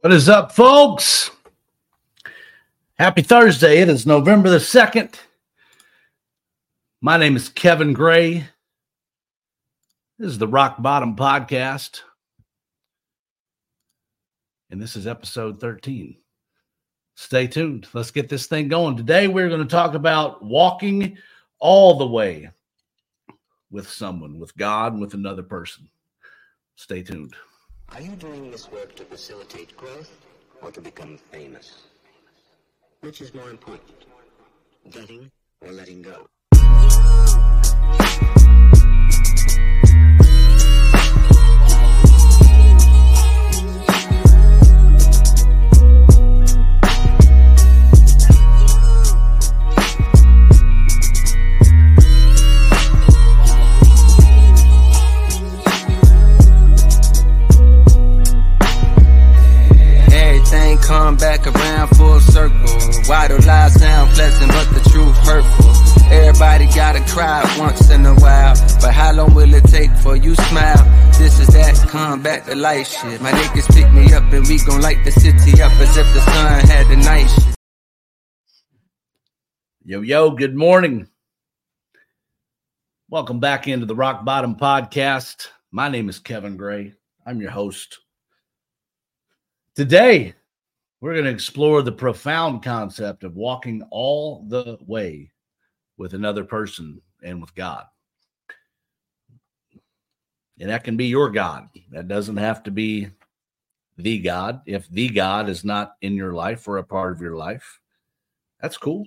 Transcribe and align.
What 0.00 0.12
is 0.12 0.28
up, 0.28 0.52
folks? 0.52 1.30
Happy 2.98 3.22
Thursday. 3.22 3.78
It 3.78 3.88
is 3.88 4.06
November 4.06 4.50
the 4.50 4.58
2nd. 4.58 5.14
My 7.00 7.16
name 7.16 7.34
is 7.34 7.48
Kevin 7.48 7.94
Gray. 7.94 8.46
This 10.18 10.28
is 10.28 10.38
the 10.38 10.46
Rock 10.46 10.82
Bottom 10.82 11.16
Podcast. 11.16 12.02
And 14.70 14.80
this 14.80 14.96
is 14.96 15.06
episode 15.06 15.60
13. 15.60 16.16
Stay 17.14 17.46
tuned. 17.46 17.88
Let's 17.94 18.10
get 18.10 18.28
this 18.28 18.46
thing 18.46 18.68
going. 18.68 18.98
Today, 18.98 19.28
we're 19.28 19.48
going 19.48 19.62
to 19.62 19.66
talk 19.66 19.94
about 19.94 20.44
walking 20.44 21.16
all 21.58 21.96
the 21.96 22.06
way 22.06 22.50
with 23.70 23.88
someone, 23.88 24.38
with 24.38 24.54
God, 24.58 25.00
with 25.00 25.14
another 25.14 25.42
person. 25.42 25.88
Stay 26.76 27.02
tuned. 27.02 27.34
Are 27.92 28.00
you 28.00 28.16
doing 28.16 28.50
this 28.50 28.70
work 28.70 28.94
to 28.96 29.04
facilitate 29.04 29.76
growth 29.76 30.10
or 30.60 30.70
to 30.70 30.80
become 30.80 31.16
famous? 31.16 31.84
Which 33.00 33.20
is 33.20 33.32
more 33.32 33.48
important, 33.48 34.06
getting 34.90 35.30
or 35.60 35.72
letting 35.72 36.02
go? 36.02 36.26
Back 72.62 72.86
shit. 72.86 73.20
My 73.20 73.32
niggas 73.32 73.74
pick 73.74 73.92
me 73.92 74.12
up 74.12 74.32
and 74.32 74.46
we 74.46 74.58
gon' 74.58 74.80
light 74.80 75.04
the 75.04 75.12
city 75.12 75.60
up 75.62 75.72
as 75.72 75.96
if 75.96 76.06
the 76.14 76.20
sun 76.20 76.66
had 76.66 76.88
the 76.88 76.96
night 76.96 77.26
shit. 77.26 77.54
Yo, 79.84 80.00
yo, 80.00 80.30
good 80.30 80.56
morning. 80.56 81.08
Welcome 83.08 83.40
back 83.40 83.68
into 83.68 83.86
the 83.86 83.94
Rock 83.94 84.24
Bottom 84.24 84.56
Podcast. 84.56 85.48
My 85.70 85.88
name 85.88 86.08
is 86.08 86.18
Kevin 86.18 86.56
Gray. 86.56 86.94
I'm 87.26 87.40
your 87.40 87.50
host. 87.50 87.98
Today, 89.74 90.34
we're 91.00 91.12
going 91.12 91.26
to 91.26 91.30
explore 91.30 91.82
the 91.82 91.92
profound 91.92 92.62
concept 92.62 93.22
of 93.22 93.36
walking 93.36 93.82
all 93.90 94.44
the 94.48 94.78
way 94.86 95.30
with 95.98 96.14
another 96.14 96.44
person 96.44 97.00
and 97.22 97.40
with 97.40 97.54
God. 97.54 97.84
And 100.58 100.70
that 100.70 100.84
can 100.84 100.96
be 100.96 101.06
your 101.06 101.30
God. 101.30 101.68
That 101.90 102.08
doesn't 102.08 102.38
have 102.38 102.62
to 102.64 102.70
be 102.70 103.10
the 103.98 104.18
God. 104.18 104.62
If 104.66 104.88
the 104.88 105.08
God 105.08 105.48
is 105.48 105.64
not 105.64 105.96
in 106.00 106.14
your 106.14 106.32
life 106.32 106.66
or 106.66 106.78
a 106.78 106.84
part 106.84 107.12
of 107.12 107.20
your 107.20 107.36
life, 107.36 107.80
that's 108.60 108.78
cool. 108.78 109.06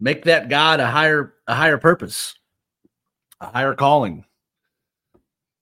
Make 0.00 0.24
that 0.24 0.48
God 0.48 0.80
a 0.80 0.86
higher 0.86 1.34
a 1.46 1.54
higher 1.54 1.78
purpose, 1.78 2.34
a 3.40 3.46
higher 3.46 3.74
calling, 3.74 4.24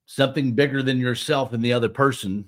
something 0.06 0.52
bigger 0.52 0.82
than 0.82 0.98
yourself 0.98 1.52
and 1.52 1.64
the 1.64 1.72
other 1.72 1.88
person 1.88 2.44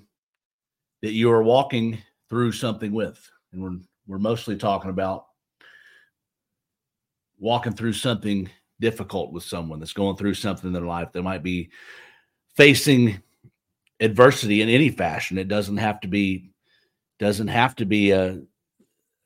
that 1.01 1.13
you 1.13 1.31
are 1.31 1.41
walking 1.41 1.97
through 2.29 2.51
something 2.51 2.91
with. 2.91 3.19
And 3.51 3.63
we're 3.63 3.79
we're 4.05 4.19
mostly 4.19 4.57
talking 4.57 4.89
about 4.89 5.25
walking 7.39 7.73
through 7.73 7.93
something 7.93 8.49
difficult 8.79 9.31
with 9.31 9.43
someone 9.43 9.79
that's 9.79 9.93
going 9.93 10.15
through 10.15 10.33
something 10.33 10.67
in 10.67 10.73
their 10.73 10.83
life 10.83 11.11
that 11.11 11.23
might 11.23 11.43
be 11.43 11.69
facing 12.55 13.21
adversity 13.99 14.61
in 14.61 14.69
any 14.69 14.89
fashion. 14.89 15.37
It 15.37 15.47
doesn't 15.47 15.77
have 15.77 15.99
to 16.01 16.07
be 16.07 16.51
doesn't 17.19 17.49
have 17.49 17.75
to 17.75 17.85
be 17.85 18.11
a 18.11 18.41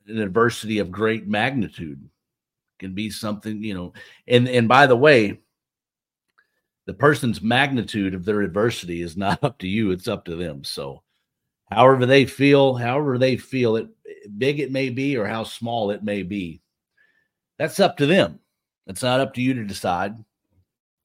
an 0.06 0.18
adversity 0.18 0.78
of 0.78 0.90
great 0.90 1.26
magnitude. 1.26 2.02
It 2.02 2.78
can 2.78 2.94
be 2.94 3.10
something, 3.10 3.62
you 3.62 3.74
know, 3.74 3.92
and 4.26 4.48
and 4.48 4.68
by 4.68 4.86
the 4.86 4.96
way, 4.96 5.40
the 6.86 6.94
person's 6.94 7.40
magnitude 7.40 8.14
of 8.14 8.24
their 8.24 8.42
adversity 8.42 9.00
is 9.00 9.16
not 9.16 9.42
up 9.44 9.58
to 9.58 9.68
you, 9.68 9.90
it's 9.90 10.08
up 10.08 10.24
to 10.26 10.36
them. 10.36 10.64
So 10.64 11.02
however 11.70 12.06
they 12.06 12.26
feel, 12.26 12.74
however 12.74 13.18
they 13.18 13.36
feel 13.36 13.76
it 13.76 13.88
big 14.38 14.60
it 14.60 14.72
may 14.72 14.90
be 14.90 15.16
or 15.16 15.26
how 15.26 15.44
small 15.44 15.90
it 15.90 16.02
may 16.02 16.22
be, 16.22 16.60
that's 17.58 17.80
up 17.80 17.96
to 17.98 18.06
them. 18.06 18.40
It's 18.86 19.02
not 19.02 19.20
up 19.20 19.34
to 19.34 19.42
you 19.42 19.54
to 19.54 19.64
decide. 19.64 20.16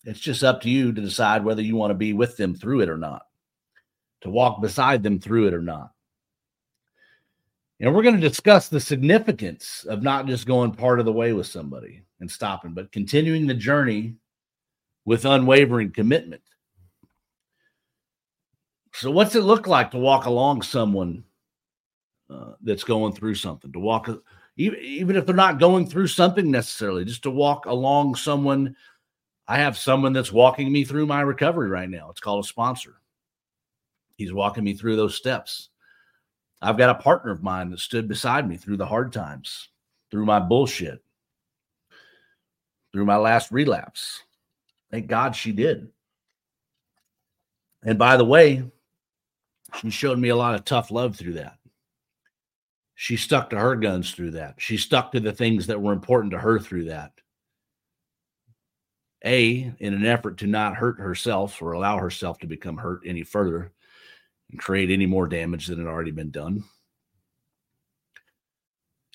It's 0.05 0.19
just 0.19 0.43
up 0.43 0.61
to 0.61 0.69
you 0.69 0.91
to 0.91 1.01
decide 1.01 1.43
whether 1.43 1.61
you 1.61 1.75
want 1.75 1.91
to 1.91 1.95
be 1.95 2.13
with 2.13 2.37
them 2.37 2.55
through 2.55 2.81
it 2.81 2.89
or 2.89 2.97
not, 2.97 3.23
to 4.21 4.29
walk 4.29 4.61
beside 4.61 5.03
them 5.03 5.19
through 5.19 5.47
it 5.47 5.53
or 5.53 5.61
not. 5.61 5.91
And 7.81 7.95
we're 7.95 8.03
going 8.03 8.19
to 8.19 8.29
discuss 8.29 8.67
the 8.67 8.79
significance 8.79 9.85
of 9.87 10.03
not 10.03 10.25
just 10.25 10.45
going 10.45 10.73
part 10.73 10.99
of 10.99 11.05
the 11.05 11.13
way 11.13 11.31
with 11.31 11.47
somebody 11.47 12.03
and 12.19 12.29
stopping, 12.29 12.73
but 12.73 12.91
continuing 12.91 13.47
the 13.47 13.53
journey 13.53 14.15
with 15.05 15.25
unwavering 15.25 15.91
commitment. 15.91 16.41
So, 18.93 19.11
what's 19.11 19.35
it 19.35 19.43
look 19.43 19.65
like 19.65 19.91
to 19.91 19.97
walk 19.97 20.25
along 20.25 20.61
someone 20.63 21.23
uh, 22.29 22.53
that's 22.61 22.83
going 22.83 23.13
through 23.13 23.35
something? 23.35 23.71
To 23.71 23.79
walk, 23.79 24.09
even, 24.59 25.15
if 25.15 25.25
they're 25.25 25.35
not 25.35 25.59
going 25.59 25.87
through 25.87 26.07
something 26.07 26.51
necessarily, 26.51 27.05
just 27.05 27.23
to 27.23 27.31
walk 27.31 27.65
along 27.65 28.15
someone. 28.15 28.75
I 29.47 29.57
have 29.57 29.79
someone 29.79 30.13
that's 30.13 30.31
walking 30.31 30.71
me 30.71 30.83
through 30.83 31.07
my 31.07 31.21
recovery 31.21 31.69
right 31.69 31.89
now. 31.89 32.09
It's 32.11 32.19
called 32.19 32.43
a 32.43 32.47
sponsor. 32.47 33.01
He's 34.15 34.31
walking 34.31 34.63
me 34.63 34.75
through 34.75 34.95
those 34.95 35.15
steps. 35.15 35.69
I've 36.61 36.77
got 36.77 36.89
a 36.89 37.01
partner 37.01 37.31
of 37.31 37.41
mine 37.41 37.69
that 37.71 37.79
stood 37.79 38.07
beside 38.07 38.47
me 38.47 38.57
through 38.57 38.77
the 38.77 38.85
hard 38.85 39.13
times, 39.13 39.69
through 40.11 40.25
my 40.25 40.39
bullshit, 40.39 41.01
through 42.91 43.05
my 43.05 43.15
last 43.15 43.51
relapse. 43.51 44.23
Thank 44.91 45.07
God 45.07 45.35
she 45.35 45.51
did. 45.51 45.87
And 47.83 47.97
by 47.97 48.17
the 48.17 48.25
way, 48.25 48.63
she 49.79 49.89
showed 49.89 50.19
me 50.19 50.29
a 50.29 50.35
lot 50.35 50.55
of 50.55 50.65
tough 50.65 50.91
love 50.91 51.15
through 51.15 51.33
that. 51.33 51.58
She 53.01 53.15
stuck 53.15 53.49
to 53.51 53.57
her 53.57 53.77
guns 53.77 54.11
through 54.11 54.31
that. 54.31 54.55
She 54.57 54.75
stuck 54.75 55.13
to 55.13 55.21
the 55.21 55.31
things 55.31 55.67
that 55.67 55.81
were 55.81 55.93
important 55.93 56.31
to 56.31 56.37
her 56.37 56.59
through 56.59 56.83
that. 56.85 57.13
A, 59.23 59.73
in 59.79 59.93
an 59.93 60.05
effort 60.05 60.39
to 60.39 60.47
not 60.47 60.75
hurt 60.75 60.99
herself 60.99 61.61
or 61.61 61.71
allow 61.71 61.97
herself 61.97 62.39
to 62.39 62.45
become 62.45 62.75
hurt 62.75 62.99
any 63.05 63.23
further 63.23 63.71
and 64.51 64.59
create 64.59 64.91
any 64.91 65.05
more 65.05 65.29
damage 65.29 65.67
than 65.67 65.79
had 65.79 65.87
already 65.87 66.11
been 66.11 66.29
done. 66.29 66.65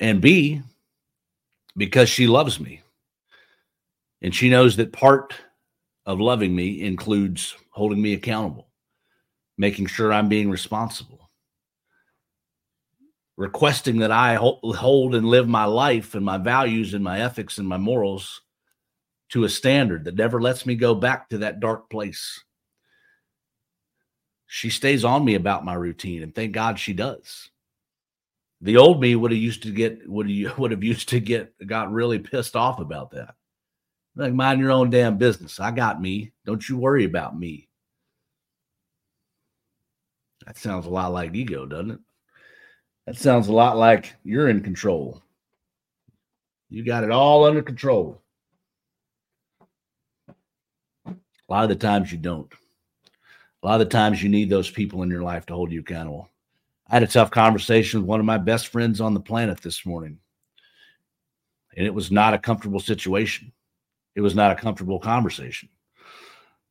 And 0.00 0.22
B, 0.22 0.62
because 1.76 2.08
she 2.08 2.26
loves 2.26 2.58
me. 2.58 2.80
And 4.22 4.34
she 4.34 4.48
knows 4.48 4.76
that 4.76 4.94
part 4.94 5.34
of 6.06 6.20
loving 6.20 6.56
me 6.56 6.80
includes 6.80 7.54
holding 7.68 8.00
me 8.00 8.14
accountable, 8.14 8.68
making 9.58 9.88
sure 9.88 10.10
I'm 10.10 10.30
being 10.30 10.48
responsible, 10.48 11.23
requesting 13.36 13.98
that 13.98 14.12
I 14.12 14.36
hold 14.36 15.14
and 15.14 15.26
live 15.26 15.48
my 15.48 15.64
life 15.64 16.14
and 16.14 16.24
my 16.24 16.38
values 16.38 16.94
and 16.94 17.02
my 17.02 17.20
ethics 17.20 17.58
and 17.58 17.66
my 17.66 17.78
morals 17.78 18.42
to 19.30 19.44
a 19.44 19.48
standard 19.48 20.04
that 20.04 20.14
never 20.14 20.40
lets 20.40 20.64
me 20.66 20.76
go 20.76 20.94
back 20.94 21.28
to 21.28 21.38
that 21.38 21.60
dark 21.60 21.90
place. 21.90 22.42
She 24.46 24.70
stays 24.70 25.04
on 25.04 25.24
me 25.24 25.34
about 25.34 25.64
my 25.64 25.74
routine, 25.74 26.22
and 26.22 26.32
thank 26.34 26.52
God 26.52 26.78
she 26.78 26.92
does. 26.92 27.50
The 28.60 28.76
old 28.76 29.00
me 29.00 29.16
would 29.16 29.32
have 29.32 29.40
used 29.40 29.64
to 29.64 29.70
get 29.70 30.08
would 30.08 30.30
have, 30.30 30.58
would 30.58 30.70
have 30.70 30.84
used 30.84 31.08
to 31.08 31.20
get 31.20 31.54
got 31.66 31.90
really 31.90 32.18
pissed 32.20 32.54
off 32.54 32.78
about 32.78 33.10
that. 33.10 33.34
Like, 34.16 34.32
mind 34.32 34.60
your 34.60 34.70
own 34.70 34.90
damn 34.90 35.18
business. 35.18 35.58
I 35.58 35.72
got 35.72 36.00
me. 36.00 36.32
Don't 36.46 36.68
you 36.68 36.78
worry 36.78 37.04
about 37.04 37.36
me. 37.36 37.68
That 40.46 40.56
sounds 40.56 40.86
a 40.86 40.90
lot 40.90 41.12
like 41.12 41.34
ego, 41.34 41.66
doesn't 41.66 41.90
it? 41.90 42.00
That 43.06 43.16
sounds 43.16 43.48
a 43.48 43.52
lot 43.52 43.76
like 43.76 44.14
you're 44.24 44.48
in 44.48 44.62
control. 44.62 45.22
You 46.70 46.84
got 46.84 47.04
it 47.04 47.10
all 47.10 47.44
under 47.44 47.62
control. 47.62 48.22
A 51.06 51.52
lot 51.52 51.64
of 51.64 51.68
the 51.68 51.76
times 51.76 52.10
you 52.12 52.18
don't. 52.18 52.52
A 53.62 53.66
lot 53.66 53.80
of 53.80 53.86
the 53.88 53.92
times 53.92 54.22
you 54.22 54.28
need 54.28 54.50
those 54.50 54.70
people 54.70 55.02
in 55.02 55.10
your 55.10 55.22
life 55.22 55.46
to 55.46 55.54
hold 55.54 55.72
you 55.72 55.80
accountable. 55.80 56.28
I 56.88 56.94
had 56.94 57.02
a 57.02 57.06
tough 57.06 57.30
conversation 57.30 58.00
with 58.00 58.08
one 58.08 58.20
of 58.20 58.26
my 58.26 58.38
best 58.38 58.68
friends 58.68 59.00
on 59.00 59.14
the 59.14 59.20
planet 59.20 59.60
this 59.60 59.86
morning, 59.86 60.18
and 61.76 61.86
it 61.86 61.94
was 61.94 62.10
not 62.10 62.34
a 62.34 62.38
comfortable 62.38 62.80
situation. 62.80 63.52
It 64.14 64.20
was 64.22 64.34
not 64.34 64.52
a 64.52 64.56
comfortable 64.60 64.98
conversation. 64.98 65.68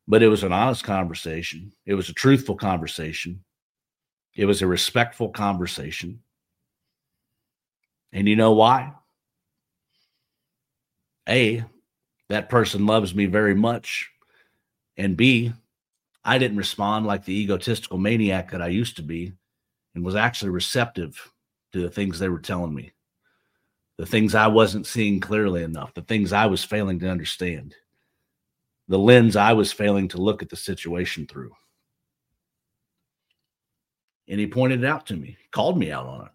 but 0.06 0.22
it 0.22 0.28
was 0.28 0.42
an 0.44 0.52
honest 0.52 0.84
conversation. 0.84 1.72
It 1.86 1.94
was 1.94 2.08
a 2.08 2.14
truthful 2.14 2.56
conversation. 2.56 3.42
It 4.34 4.46
was 4.46 4.62
a 4.62 4.66
respectful 4.66 5.28
conversation. 5.28 6.20
And 8.12 8.28
you 8.28 8.36
know 8.36 8.52
why? 8.52 8.92
A, 11.28 11.64
that 12.28 12.48
person 12.48 12.86
loves 12.86 13.14
me 13.14 13.26
very 13.26 13.54
much. 13.54 14.10
And 14.96 15.16
B, 15.16 15.52
I 16.24 16.38
didn't 16.38 16.56
respond 16.56 17.06
like 17.06 17.24
the 17.24 17.34
egotistical 17.34 17.98
maniac 17.98 18.50
that 18.50 18.62
I 18.62 18.68
used 18.68 18.96
to 18.96 19.02
be 19.02 19.32
and 19.94 20.04
was 20.04 20.14
actually 20.14 20.50
receptive 20.50 21.32
to 21.72 21.82
the 21.82 21.90
things 21.90 22.18
they 22.18 22.28
were 22.28 22.38
telling 22.38 22.74
me, 22.74 22.92
the 23.98 24.06
things 24.06 24.34
I 24.34 24.46
wasn't 24.46 24.86
seeing 24.86 25.20
clearly 25.20 25.62
enough, 25.62 25.94
the 25.94 26.02
things 26.02 26.32
I 26.32 26.46
was 26.46 26.64
failing 26.64 26.98
to 27.00 27.10
understand 27.10 27.74
the 28.88 28.98
lens 28.98 29.36
I 29.36 29.52
was 29.52 29.72
failing 29.72 30.08
to 30.08 30.20
look 30.20 30.42
at 30.42 30.50
the 30.50 30.56
situation 30.56 31.26
through. 31.26 31.52
And 34.28 34.40
he 34.40 34.46
pointed 34.46 34.82
it 34.82 34.86
out 34.86 35.06
to 35.06 35.16
me, 35.16 35.36
called 35.50 35.78
me 35.78 35.90
out 35.90 36.06
on 36.06 36.26
it. 36.26 36.32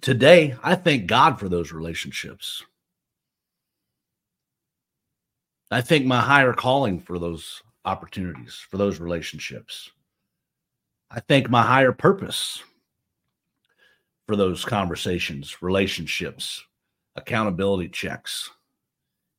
Today, 0.00 0.56
I 0.62 0.74
thank 0.74 1.06
God 1.06 1.38
for 1.38 1.48
those 1.48 1.72
relationships. 1.72 2.62
I 5.70 5.80
thank 5.80 6.06
my 6.06 6.20
higher 6.20 6.52
calling 6.52 7.00
for 7.00 7.18
those 7.18 7.62
opportunities, 7.84 8.54
for 8.70 8.76
those 8.76 9.00
relationships. 9.00 9.90
I 11.10 11.20
thank 11.20 11.50
my 11.50 11.62
higher 11.62 11.92
purpose 11.92 12.62
for 14.26 14.36
those 14.36 14.64
conversations, 14.64 15.62
relationships, 15.62 16.62
accountability 17.16 17.88
checks 17.88 18.50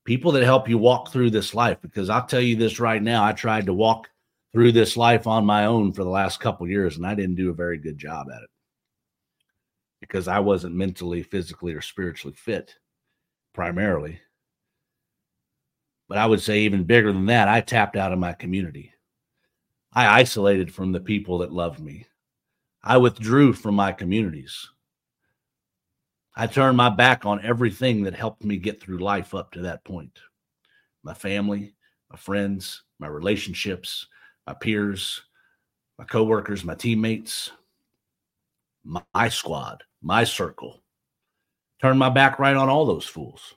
people 0.08 0.32
that 0.32 0.44
help 0.46 0.70
you 0.70 0.78
walk 0.78 1.12
through 1.12 1.30
this 1.30 1.54
life 1.54 1.78
because 1.82 2.10
i'll 2.10 2.26
tell 2.26 2.40
you 2.40 2.56
this 2.56 2.80
right 2.80 3.04
now 3.04 3.26
i 3.26 3.34
tried 3.34 3.66
to 3.66 3.74
walk 3.74 4.10
through 4.58 4.72
this 4.72 4.98
life 4.98 5.28
on 5.28 5.46
my 5.46 5.66
own 5.66 5.92
for 5.92 6.04
the 6.04 6.10
last 6.10 6.40
couple 6.40 6.68
years 6.68 6.98
and 6.98 7.06
i 7.06 7.14
didn't 7.14 7.36
do 7.36 7.52
a 7.52 7.54
very 7.54 7.78
good 7.78 7.96
job 7.96 8.26
at 8.36 8.42
it. 8.42 8.50
Because 10.02 10.28
i 10.28 10.40
wasn't 10.40 10.74
mentally 10.74 11.22
physically 11.22 11.76
or 11.76 11.82
spiritually 11.82 12.36
fit 12.36 12.74
primarily. 13.54 14.20
But 16.10 16.18
i 16.18 16.26
would 16.26 16.42
say 16.42 16.62
even 16.62 16.86
bigger 16.86 17.14
than 17.14 17.28
that 17.28 17.48
i 17.48 17.62
tapped 17.62 17.96
out 17.96 18.12
of 18.12 18.18
my 18.18 18.34
community. 18.34 18.92
I 19.94 20.22
isolated 20.22 20.74
from 20.74 20.92
the 20.92 21.02
people 21.02 21.38
that 21.38 21.54
loved 21.54 21.80
me. 21.80 22.08
I 22.84 22.98
withdrew 22.98 23.54
from 23.54 23.76
my 23.76 23.92
communities. 23.92 24.72
I 26.36 26.48
turned 26.48 26.78
my 26.78 26.90
back 26.90 27.28
on 27.28 27.46
everything 27.46 28.02
that 28.06 28.16
helped 28.16 28.44
me 28.44 28.58
get 28.58 28.82
through 28.82 28.98
life 28.98 29.36
up 29.36 29.52
to 29.52 29.62
that 29.62 29.84
point. 29.84 30.18
My 31.04 31.14
family, 31.14 31.76
my 32.10 32.18
friends, 32.18 32.82
my 32.98 33.06
relationships, 33.06 34.08
my 34.48 34.54
peers, 34.54 35.22
my 36.00 36.06
coworkers, 36.06 36.64
my 36.64 36.74
teammates, 36.74 37.52
my 38.84 39.30
squad, 39.30 39.84
my 40.02 40.24
circle. 40.24 40.82
Turn 41.82 41.98
my 41.98 42.10
back 42.10 42.40
right 42.40 42.56
on 42.56 42.70
all 42.70 42.86
those 42.86 43.06
fools 43.06 43.54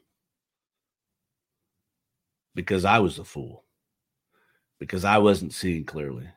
because 2.54 2.84
I 2.84 2.98
was 2.98 3.18
a 3.18 3.24
fool, 3.24 3.64
because 4.78 5.04
I 5.04 5.18
wasn't 5.18 5.54
seeing 5.54 5.84
clearly, 5.84 6.28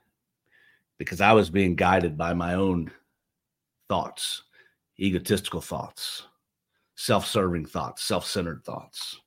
because 0.97 1.19
I 1.19 1.33
was 1.33 1.49
being 1.49 1.75
guided 1.75 2.17
by 2.17 2.33
my 2.33 2.53
own 2.53 2.91
thoughts, 3.89 4.43
egotistical 4.99 5.59
thoughts 5.59 6.23
self 6.95 7.27
serving 7.27 7.65
thoughts, 7.65 8.03
self 8.03 8.25
centered 8.25 8.63
thoughts. 8.63 9.19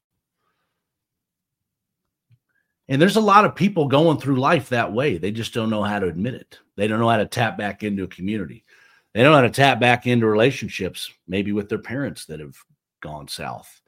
And 2.89 3.03
there's 3.03 3.17
a 3.17 3.21
lot 3.21 3.45
of 3.45 3.57
people 3.57 3.89
going 3.89 4.19
through 4.19 4.37
life 4.37 4.69
that 4.69 4.93
way. 4.93 5.19
They 5.19 5.33
just 5.33 5.53
don't 5.53 5.71
know 5.71 5.83
how 5.83 5.99
to 5.99 6.07
admit 6.07 6.35
it. 6.35 6.59
They 6.77 6.87
don't 6.87 7.01
know 7.01 7.09
how 7.09 7.17
to 7.17 7.27
tap 7.27 7.59
back 7.59 7.83
into 7.83 8.05
a 8.05 8.09
community. 8.09 8.65
They 9.13 9.23
don't 9.23 9.33
know 9.33 9.39
how 9.39 9.43
to 9.43 9.51
tap 9.51 9.81
back 9.81 10.07
into 10.07 10.27
relationships, 10.27 11.11
maybe 11.27 11.53
with 11.53 11.69
their 11.69 11.79
parents 11.79 12.27
that 12.27 12.39
have 12.39 12.57
gone 13.01 13.27
south 13.29 13.81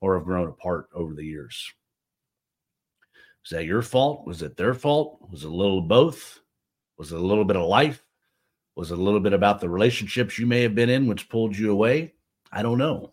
or 0.00 0.16
have 0.16 0.24
grown 0.24 0.48
apart 0.48 0.88
over 0.94 1.14
the 1.14 1.24
years. 1.24 1.72
Was 3.42 3.50
that 3.50 3.64
your 3.64 3.82
fault? 3.82 4.26
Was 4.26 4.42
it 4.42 4.56
their 4.56 4.74
fault? 4.74 5.18
Was 5.30 5.44
it 5.44 5.50
a 5.50 5.54
little 5.54 5.82
both? 5.82 6.40
Was 6.96 7.12
it 7.12 7.18
a 7.18 7.24
little 7.24 7.44
bit 7.44 7.56
of 7.56 7.66
life? 7.66 8.02
Was 8.76 8.90
it 8.90 8.98
a 8.98 9.02
little 9.02 9.20
bit 9.20 9.32
about 9.32 9.60
the 9.60 9.68
relationships 9.68 10.38
you 10.38 10.46
may 10.46 10.62
have 10.62 10.74
been 10.74 10.90
in, 10.90 11.06
which 11.06 11.28
pulled 11.28 11.56
you 11.56 11.70
away? 11.70 12.14
I 12.52 12.62
don't 12.62 12.78
know. 12.78 13.12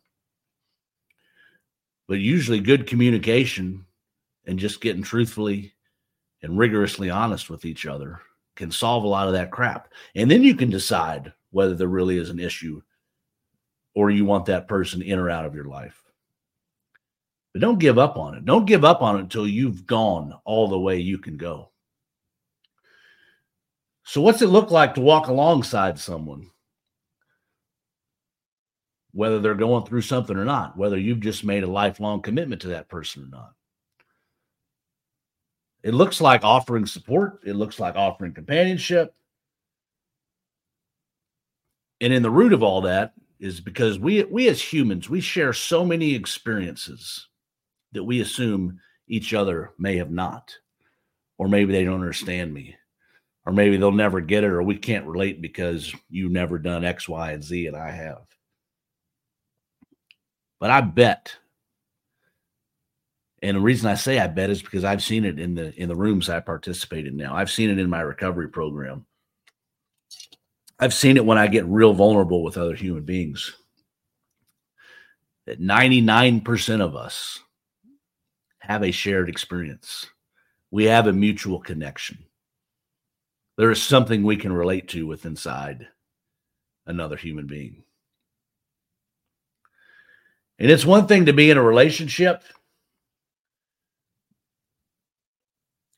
But 2.07 2.19
usually, 2.19 2.59
good 2.59 2.87
communication 2.87 3.85
and 4.45 4.59
just 4.59 4.81
getting 4.81 5.03
truthfully 5.03 5.73
and 6.41 6.57
rigorously 6.57 7.09
honest 7.09 7.49
with 7.49 7.65
each 7.65 7.85
other 7.85 8.19
can 8.55 8.71
solve 8.71 9.03
a 9.03 9.07
lot 9.07 9.27
of 9.27 9.33
that 9.33 9.51
crap. 9.51 9.89
And 10.15 10.29
then 10.29 10.43
you 10.43 10.55
can 10.55 10.69
decide 10.69 11.31
whether 11.51 11.75
there 11.75 11.87
really 11.87 12.17
is 12.17 12.29
an 12.29 12.39
issue 12.39 12.81
or 13.93 14.09
you 14.09 14.25
want 14.25 14.45
that 14.45 14.67
person 14.67 15.01
in 15.01 15.19
or 15.19 15.29
out 15.29 15.45
of 15.45 15.55
your 15.55 15.65
life. 15.65 16.01
But 17.53 17.61
don't 17.61 17.79
give 17.79 17.97
up 17.97 18.17
on 18.17 18.35
it. 18.35 18.45
Don't 18.45 18.65
give 18.65 18.85
up 18.85 19.01
on 19.01 19.17
it 19.17 19.21
until 19.21 19.47
you've 19.47 19.85
gone 19.85 20.33
all 20.45 20.69
the 20.69 20.79
way 20.79 20.99
you 20.99 21.17
can 21.17 21.37
go. 21.37 21.69
So, 24.03 24.21
what's 24.21 24.41
it 24.41 24.47
look 24.47 24.71
like 24.71 24.95
to 24.95 25.01
walk 25.01 25.27
alongside 25.27 25.99
someone 25.99 26.49
whether 29.13 29.39
they're 29.39 29.55
going 29.55 29.85
through 29.85 30.01
something 30.01 30.37
or 30.37 30.45
not, 30.45 30.77
whether 30.77 30.97
you've 30.97 31.19
just 31.19 31.43
made 31.43 31.63
a 31.63 31.67
lifelong 31.67 32.21
commitment 32.21 32.61
to 32.61 32.69
that 32.69 32.89
person 32.89 33.23
or 33.23 33.27
not. 33.27 33.53
It 35.83 35.93
looks 35.93 36.21
like 36.21 36.43
offering 36.43 36.85
support, 36.85 37.39
it 37.45 37.55
looks 37.55 37.79
like 37.79 37.95
offering 37.95 38.33
companionship. 38.33 39.13
And 41.99 42.13
in 42.13 42.23
the 42.23 42.29
root 42.29 42.53
of 42.53 42.63
all 42.63 42.81
that 42.81 43.13
is 43.39 43.59
because 43.61 43.99
we 43.99 44.23
we 44.23 44.47
as 44.47 44.61
humans, 44.61 45.09
we 45.09 45.21
share 45.21 45.53
so 45.53 45.85
many 45.85 46.13
experiences 46.13 47.27
that 47.93 48.03
we 48.03 48.21
assume 48.21 48.79
each 49.07 49.33
other 49.33 49.71
may 49.77 49.97
have 49.97 50.11
not 50.11 50.55
or 51.37 51.47
maybe 51.47 51.73
they 51.73 51.83
don't 51.83 51.95
understand 51.95 52.53
me 52.53 52.75
or 53.45 53.53
maybe 53.53 53.77
they'll 53.77 53.91
never 53.91 54.21
get 54.21 54.43
it 54.43 54.51
or 54.51 54.63
we 54.63 54.77
can't 54.77 55.05
relate 55.05 55.41
because 55.41 55.93
you've 56.09 56.31
never 56.31 56.57
done 56.57 56.85
x 56.85 57.09
y 57.09 57.31
and 57.31 57.43
z 57.43 57.67
and 57.67 57.75
i 57.75 57.91
have 57.91 58.21
but 60.61 60.69
I 60.69 60.79
bet, 60.79 61.35
and 63.41 63.57
the 63.57 63.61
reason 63.61 63.89
I 63.89 63.95
say 63.95 64.19
I 64.19 64.27
bet 64.27 64.49
is 64.49 64.61
because 64.61 64.83
I've 64.83 65.03
seen 65.03 65.25
it 65.25 65.39
in 65.39 65.55
the 65.55 65.73
in 65.75 65.89
the 65.89 65.95
rooms 65.95 66.29
I 66.29 66.39
participate 66.39 67.07
in 67.07 67.17
now. 67.17 67.35
I've 67.35 67.49
seen 67.49 67.69
it 67.69 67.79
in 67.79 67.89
my 67.89 68.01
recovery 68.01 68.49
program. 68.49 69.05
I've 70.79 70.93
seen 70.93 71.17
it 71.17 71.25
when 71.25 71.37
I 71.37 71.47
get 71.47 71.65
real 71.65 71.93
vulnerable 71.93 72.43
with 72.43 72.57
other 72.57 72.75
human 72.75 73.03
beings. 73.03 73.55
That 75.45 75.61
99% 75.61 76.81
of 76.81 76.95
us 76.95 77.39
have 78.59 78.83
a 78.83 78.91
shared 78.91 79.29
experience. 79.29 80.07
We 80.71 80.85
have 80.85 81.07
a 81.07 81.13
mutual 81.13 81.59
connection. 81.59 82.25
There 83.57 83.71
is 83.71 83.81
something 83.81 84.23
we 84.23 84.37
can 84.37 84.53
relate 84.53 84.87
to 84.89 85.05
with 85.05 85.25
inside 85.25 85.87
another 86.85 87.15
human 87.15 87.47
being. 87.47 87.83
And 90.57 90.71
it's 90.71 90.85
one 90.85 91.07
thing 91.07 91.25
to 91.25 91.33
be 91.33 91.49
in 91.49 91.57
a 91.57 91.63
relationship, 91.63 92.43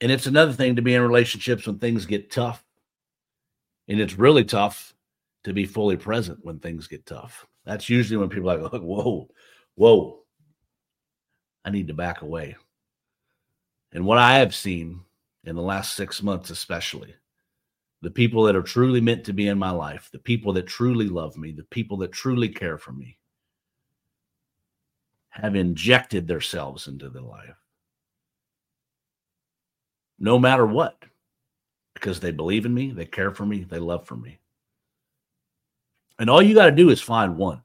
and 0.04 0.12
it's 0.12 0.28
another 0.28 0.52
thing 0.52 0.76
to 0.76 0.82
be 0.82 0.96
in 0.96 1.02
relationships 1.02 1.66
when 1.66 1.80
things 1.80 2.06
get 2.06 2.30
tough. 2.30 2.62
And 3.88 4.02
it's 4.02 4.20
really 4.20 4.44
tough 4.44 4.94
to 5.46 5.54
be 5.54 5.66
fully 5.66 5.96
present 5.96 6.40
when 6.44 6.60
things 6.60 6.88
get 6.88 7.06
tough. 7.06 7.48
That's 7.64 7.88
usually 7.88 8.18
when 8.18 8.28
people 8.28 8.52
are 8.52 8.58
like, 8.58 8.72
whoa, 8.82 9.30
whoa, 9.76 10.20
I 11.64 11.70
need 11.70 11.88
to 11.88 11.94
back 11.94 12.22
away. 12.22 12.58
And 13.94 14.06
what 14.06 14.18
I 14.18 14.40
have 14.40 14.54
seen 14.54 15.00
in 15.46 15.56
the 15.56 15.62
last 15.62 15.96
six 15.96 16.22
months, 16.22 16.50
especially, 16.50 17.16
the 18.02 18.12
people 18.12 18.44
that 18.44 18.58
are 18.58 18.62
truly 18.62 19.00
meant 19.00 19.24
to 19.24 19.32
be 19.32 19.48
in 19.48 19.58
my 19.58 19.72
life, 19.72 20.10
the 20.12 20.20
people 20.20 20.52
that 20.52 20.68
truly 20.68 21.08
love 21.08 21.38
me, 21.38 21.54
the 21.54 21.64
people 21.64 21.96
that 22.00 22.12
truly 22.12 22.50
care 22.50 22.78
for 22.78 22.92
me, 22.92 23.18
have 25.30 25.56
injected 25.56 26.28
themselves 26.28 26.90
into 26.90 27.08
the 27.08 27.22
life. 27.22 27.63
No 30.20 30.40
matter 30.40 30.66
what, 30.66 30.98
because 31.94 32.20
they 32.20 32.32
believe 32.32 32.66
in 32.66 32.74
me, 32.74 32.92
they 32.92 33.06
care 33.06 33.32
for 33.32 33.46
me, 33.46 33.66
they 33.70 33.80
love 33.80 34.06
for 34.06 34.16
me. 34.16 34.40
And 36.20 36.30
all 36.30 36.42
you 36.42 36.54
got 36.54 36.66
to 36.66 36.72
do 36.72 36.90
is 36.90 37.02
find 37.02 37.38
one. 37.38 37.62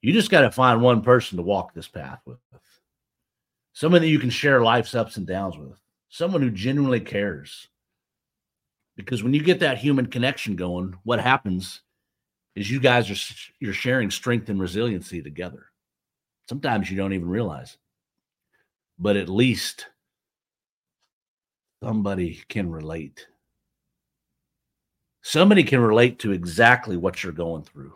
You 0.00 0.12
just 0.12 0.30
got 0.30 0.42
to 0.42 0.50
find 0.50 0.82
one 0.82 1.02
person 1.02 1.36
to 1.36 1.42
walk 1.42 1.72
this 1.72 1.88
path 1.88 2.20
with. 2.26 2.38
Someone 3.72 4.02
that 4.02 4.08
you 4.08 4.18
can 4.18 4.30
share 4.30 4.62
life's 4.62 4.94
ups 4.94 5.16
and 5.16 5.26
downs 5.26 5.56
with. 5.58 5.80
Someone 6.08 6.42
who 6.42 6.50
genuinely 6.50 7.00
cares. 7.00 7.68
Because 8.96 9.22
when 9.22 9.34
you 9.34 9.42
get 9.42 9.60
that 9.60 9.78
human 9.78 10.06
connection 10.06 10.56
going, 10.56 10.96
what 11.02 11.20
happens 11.20 11.80
is 12.54 12.70
you 12.70 12.78
guys 12.78 13.10
are 13.10 13.34
you're 13.58 13.72
sharing 13.72 14.10
strength 14.10 14.48
and 14.48 14.60
resiliency 14.60 15.20
together. 15.22 15.66
Sometimes 16.48 16.90
you 16.90 16.96
don't 16.96 17.12
even 17.12 17.28
realize. 17.28 17.76
But 18.98 19.16
at 19.16 19.28
least 19.28 19.86
somebody 21.84 22.40
can 22.48 22.70
relate. 22.70 23.26
Somebody 25.20 25.64
can 25.64 25.80
relate 25.80 26.18
to 26.20 26.32
exactly 26.32 26.96
what 26.96 27.22
you're 27.22 27.32
going 27.32 27.62
through. 27.62 27.94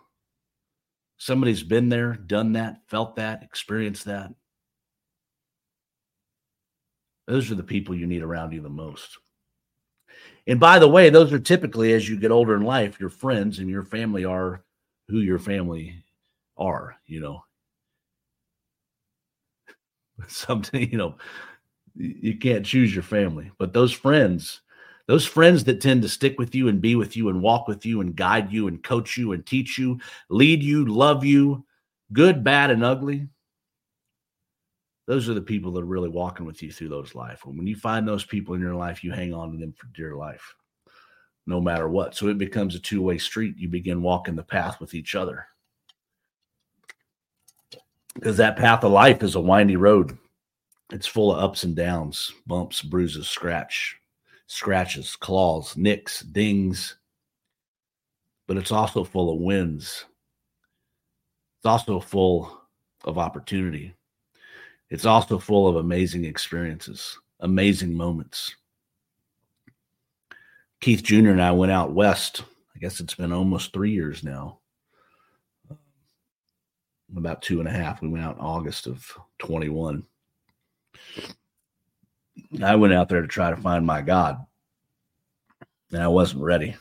Somebody's 1.16 1.62
been 1.62 1.88
there, 1.88 2.12
done 2.12 2.52
that, 2.52 2.82
felt 2.86 3.16
that, 3.16 3.42
experienced 3.42 4.04
that. 4.04 4.30
Those 7.26 7.50
are 7.50 7.54
the 7.54 7.62
people 7.62 7.94
you 7.94 8.06
need 8.06 8.22
around 8.22 8.52
you 8.52 8.60
the 8.60 8.68
most. 8.68 9.18
And 10.46 10.60
by 10.60 10.78
the 10.78 10.88
way, 10.88 11.08
those 11.08 11.32
are 11.32 11.38
typically, 11.38 11.94
as 11.94 12.08
you 12.08 12.18
get 12.18 12.30
older 12.30 12.56
in 12.56 12.62
life, 12.62 13.00
your 13.00 13.10
friends 13.10 13.58
and 13.58 13.70
your 13.70 13.84
family 13.84 14.26
are 14.26 14.64
who 15.08 15.20
your 15.20 15.38
family 15.38 16.04
are, 16.58 16.94
you 17.06 17.20
know. 17.20 17.42
Something, 20.28 20.90
you 20.90 20.98
know, 20.98 21.16
you 21.98 22.38
can't 22.38 22.64
choose 22.64 22.94
your 22.94 23.02
family, 23.02 23.50
but 23.58 23.72
those 23.72 23.92
friends, 23.92 24.60
those 25.06 25.26
friends 25.26 25.64
that 25.64 25.80
tend 25.80 26.02
to 26.02 26.08
stick 26.08 26.38
with 26.38 26.54
you 26.54 26.68
and 26.68 26.80
be 26.80 26.94
with 26.94 27.16
you 27.16 27.28
and 27.28 27.42
walk 27.42 27.66
with 27.66 27.84
you 27.84 28.00
and 28.00 28.14
guide 28.14 28.52
you 28.52 28.68
and 28.68 28.82
coach 28.82 29.16
you 29.16 29.32
and 29.32 29.44
teach 29.44 29.78
you, 29.78 29.98
lead 30.30 30.62
you, 30.62 30.84
love 30.84 31.24
you, 31.24 31.64
good, 32.12 32.44
bad, 32.44 32.70
and 32.70 32.84
ugly, 32.84 33.26
those 35.06 35.28
are 35.28 35.34
the 35.34 35.40
people 35.40 35.72
that 35.72 35.82
are 35.82 35.86
really 35.86 36.10
walking 36.10 36.46
with 36.46 36.62
you 36.62 36.70
through 36.70 36.90
those 36.90 37.14
life. 37.14 37.44
When 37.44 37.66
you 37.66 37.74
find 37.74 38.06
those 38.06 38.26
people 38.26 38.54
in 38.54 38.60
your 38.60 38.74
life, 38.74 39.02
you 39.02 39.10
hang 39.10 39.32
on 39.32 39.52
to 39.52 39.58
them 39.58 39.72
for 39.72 39.86
dear 39.94 40.14
life, 40.14 40.54
no 41.46 41.60
matter 41.60 41.88
what. 41.88 42.14
So 42.14 42.28
it 42.28 42.38
becomes 42.38 42.74
a 42.74 42.78
two 42.78 43.02
way 43.02 43.16
street. 43.18 43.56
You 43.56 43.68
begin 43.68 44.02
walking 44.02 44.36
the 44.36 44.42
path 44.42 44.80
with 44.80 44.92
each 44.94 45.14
other. 45.14 45.46
Because 48.14 48.36
that 48.36 48.56
path 48.56 48.84
of 48.84 48.92
life 48.92 49.22
is 49.22 49.34
a 49.34 49.40
windy 49.40 49.76
road. 49.76 50.18
It's 50.90 51.06
full 51.06 51.32
of 51.32 51.42
ups 51.42 51.64
and 51.64 51.76
downs, 51.76 52.32
bumps, 52.46 52.82
bruises, 52.82 53.28
scratch, 53.28 53.96
scratches, 54.46 55.16
claws, 55.16 55.76
nicks, 55.76 56.20
dings. 56.20 56.96
But 58.46 58.56
it's 58.56 58.72
also 58.72 59.04
full 59.04 59.32
of 59.32 59.40
wins. 59.40 60.04
It's 61.58 61.66
also 61.66 62.00
full 62.00 62.62
of 63.04 63.18
opportunity 63.18 63.94
it's 64.90 65.04
also 65.04 65.38
full 65.38 65.68
of 65.68 65.76
amazing 65.76 66.24
experiences, 66.24 67.18
amazing 67.40 67.94
moments. 67.94 68.54
Keith 70.80 71.02
Jr. 71.02 71.30
and 71.30 71.42
I 71.42 71.52
went 71.52 71.72
out 71.72 71.92
west. 71.92 72.42
I 72.74 72.78
guess 72.78 73.00
it's 73.00 73.14
been 73.14 73.32
almost 73.32 73.72
three 73.72 73.90
years 73.90 74.22
now. 74.22 74.60
About 77.16 77.42
two 77.42 77.58
and 77.58 77.68
a 77.68 77.72
half. 77.72 78.00
We 78.00 78.08
went 78.08 78.24
out 78.24 78.36
in 78.36 78.42
August 78.42 78.86
of 78.86 79.18
21. 79.40 80.04
I 82.62 82.76
went 82.76 82.94
out 82.94 83.08
there 83.08 83.22
to 83.22 83.28
try 83.28 83.50
to 83.50 83.56
find 83.56 83.86
my 83.86 84.02
God, 84.02 84.38
and 85.92 86.02
I 86.02 86.08
wasn't 86.08 86.42
ready. 86.42 86.76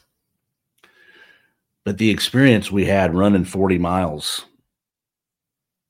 But 1.84 1.98
the 1.98 2.10
experience 2.10 2.72
we 2.72 2.86
had 2.86 3.16
running 3.16 3.46
40 3.46 3.78
miles 3.78 4.46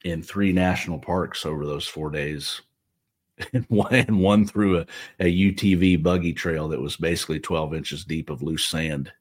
in 0.03 0.21
three 0.21 0.53
national 0.53 0.99
parks 0.99 1.45
over 1.45 1.65
those 1.65 1.87
four 1.87 2.09
days 2.09 2.61
and 3.53 3.65
one, 3.67 3.93
and 3.93 4.19
one 4.19 4.45
through 4.45 4.79
a, 4.79 4.85
a 5.19 5.25
UTV 5.25 6.01
buggy 6.01 6.33
trail 6.33 6.67
that 6.69 6.81
was 6.81 6.97
basically 6.97 7.39
12 7.39 7.73
inches 7.73 8.05
deep 8.05 8.29
of 8.29 8.41
loose 8.41 8.65
sand. 8.65 9.11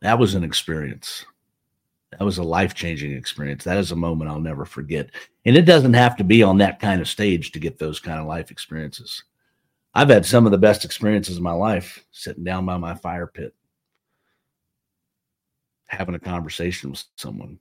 That 0.00 0.18
was 0.18 0.34
an 0.34 0.44
experience. 0.44 1.24
That 2.18 2.24
was 2.24 2.38
a 2.38 2.42
life 2.42 2.74
changing 2.74 3.12
experience. 3.12 3.64
That 3.64 3.78
is 3.78 3.92
a 3.92 3.96
moment 3.96 4.30
I'll 4.30 4.40
never 4.40 4.64
forget. 4.64 5.10
And 5.44 5.56
it 5.56 5.62
doesn't 5.62 5.94
have 5.94 6.16
to 6.16 6.24
be 6.24 6.42
on 6.42 6.58
that 6.58 6.80
kind 6.80 7.00
of 7.00 7.08
stage 7.08 7.52
to 7.52 7.58
get 7.58 7.78
those 7.78 8.00
kind 8.00 8.20
of 8.20 8.26
life 8.26 8.50
experiences. 8.50 9.24
I've 9.94 10.08
had 10.08 10.26
some 10.26 10.46
of 10.46 10.52
the 10.52 10.58
best 10.58 10.84
experiences 10.84 11.36
of 11.36 11.42
my 11.42 11.52
life 11.52 12.04
sitting 12.10 12.44
down 12.44 12.66
by 12.66 12.76
my 12.76 12.94
fire 12.94 13.26
pit, 13.26 13.54
having 15.86 16.14
a 16.14 16.20
conversation 16.20 16.90
with 16.90 17.04
someone, 17.16 17.58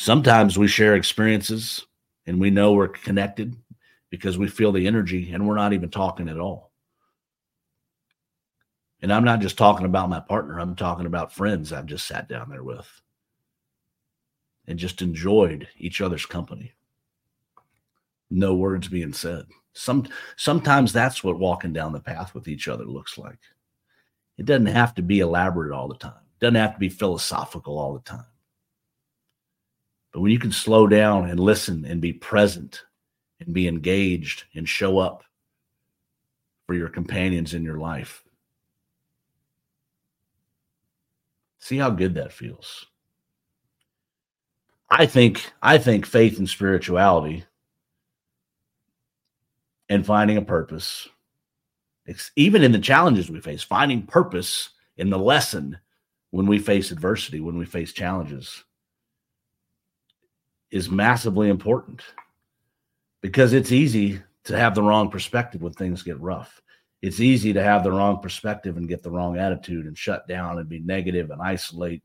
Sometimes 0.00 0.56
we 0.56 0.66
share 0.66 0.94
experiences 0.94 1.84
and 2.26 2.40
we 2.40 2.50
know 2.50 2.72
we're 2.72 2.88
connected 2.88 3.54
because 4.08 4.38
we 4.38 4.48
feel 4.48 4.72
the 4.72 4.86
energy 4.86 5.32
and 5.32 5.46
we're 5.46 5.56
not 5.56 5.74
even 5.74 5.90
talking 5.90 6.28
at 6.28 6.38
all. 6.38 6.72
And 9.02 9.12
I'm 9.12 9.24
not 9.24 9.40
just 9.40 9.58
talking 9.58 9.86
about 9.86 10.08
my 10.08 10.20
partner, 10.20 10.58
I'm 10.58 10.74
talking 10.74 11.04
about 11.04 11.34
friends 11.34 11.72
I've 11.72 11.84
just 11.84 12.06
sat 12.06 12.28
down 12.28 12.48
there 12.48 12.64
with 12.64 12.88
and 14.66 14.78
just 14.78 15.02
enjoyed 15.02 15.68
each 15.78 16.00
other's 16.00 16.26
company. 16.26 16.72
No 18.30 18.54
words 18.54 18.88
being 18.88 19.12
said. 19.12 19.46
Some 19.72 20.06
sometimes 20.36 20.92
that's 20.92 21.22
what 21.22 21.38
walking 21.38 21.72
down 21.72 21.92
the 21.92 22.00
path 22.00 22.34
with 22.34 22.48
each 22.48 22.68
other 22.68 22.84
looks 22.84 23.18
like. 23.18 23.38
It 24.38 24.46
doesn't 24.46 24.66
have 24.66 24.94
to 24.94 25.02
be 25.02 25.20
elaborate 25.20 25.74
all 25.74 25.88
the 25.88 25.96
time. 25.96 26.12
It 26.12 26.40
doesn't 26.40 26.54
have 26.54 26.74
to 26.74 26.78
be 26.78 26.88
philosophical 26.88 27.78
all 27.78 27.92
the 27.92 28.00
time. 28.00 28.24
But 30.12 30.20
when 30.20 30.32
you 30.32 30.38
can 30.38 30.52
slow 30.52 30.86
down 30.86 31.28
and 31.30 31.38
listen 31.38 31.84
and 31.84 32.00
be 32.00 32.12
present 32.12 32.82
and 33.38 33.54
be 33.54 33.68
engaged 33.68 34.44
and 34.54 34.68
show 34.68 34.98
up 34.98 35.22
for 36.66 36.74
your 36.74 36.88
companions 36.88 37.54
in 37.54 37.62
your 37.62 37.78
life, 37.78 38.24
see 41.58 41.78
how 41.78 41.90
good 41.90 42.14
that 42.14 42.32
feels. 42.32 42.86
I 44.90 45.06
think 45.06 45.52
I 45.62 45.78
think 45.78 46.04
faith 46.04 46.38
and 46.38 46.48
spirituality 46.48 47.44
and 49.88 50.04
finding 50.04 50.36
a 50.36 50.42
purpose, 50.42 51.08
even 52.36 52.62
in 52.62 52.72
the 52.72 52.78
challenges 52.78 53.30
we 53.30 53.40
face, 53.40 53.62
finding 53.62 54.02
purpose 54.02 54.70
in 54.96 55.10
the 55.10 55.18
lesson 55.18 55.78
when 56.30 56.46
we 56.46 56.58
face 56.58 56.90
adversity, 56.90 57.40
when 57.40 57.58
we 57.58 57.66
face 57.66 57.92
challenges 57.92 58.64
is 60.70 60.90
massively 60.90 61.48
important 61.48 62.00
because 63.22 63.52
it's 63.52 63.72
easy 63.72 64.22
to 64.44 64.56
have 64.56 64.74
the 64.74 64.82
wrong 64.82 65.10
perspective 65.10 65.62
when 65.62 65.72
things 65.72 66.02
get 66.02 66.20
rough. 66.20 66.62
It's 67.02 67.20
easy 67.20 67.52
to 67.52 67.62
have 67.62 67.82
the 67.82 67.90
wrong 67.90 68.20
perspective 68.20 68.76
and 68.76 68.88
get 68.88 69.02
the 69.02 69.10
wrong 69.10 69.38
attitude 69.38 69.86
and 69.86 69.96
shut 69.96 70.28
down 70.28 70.58
and 70.58 70.68
be 70.68 70.80
negative 70.80 71.30
and 71.30 71.40
isolate 71.40 72.02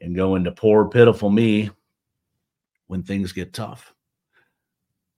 and 0.00 0.16
go 0.16 0.34
into 0.34 0.52
poor, 0.52 0.88
pitiful 0.88 1.30
me 1.30 1.70
when 2.86 3.02
things 3.02 3.32
get 3.32 3.52
tough. 3.52 3.94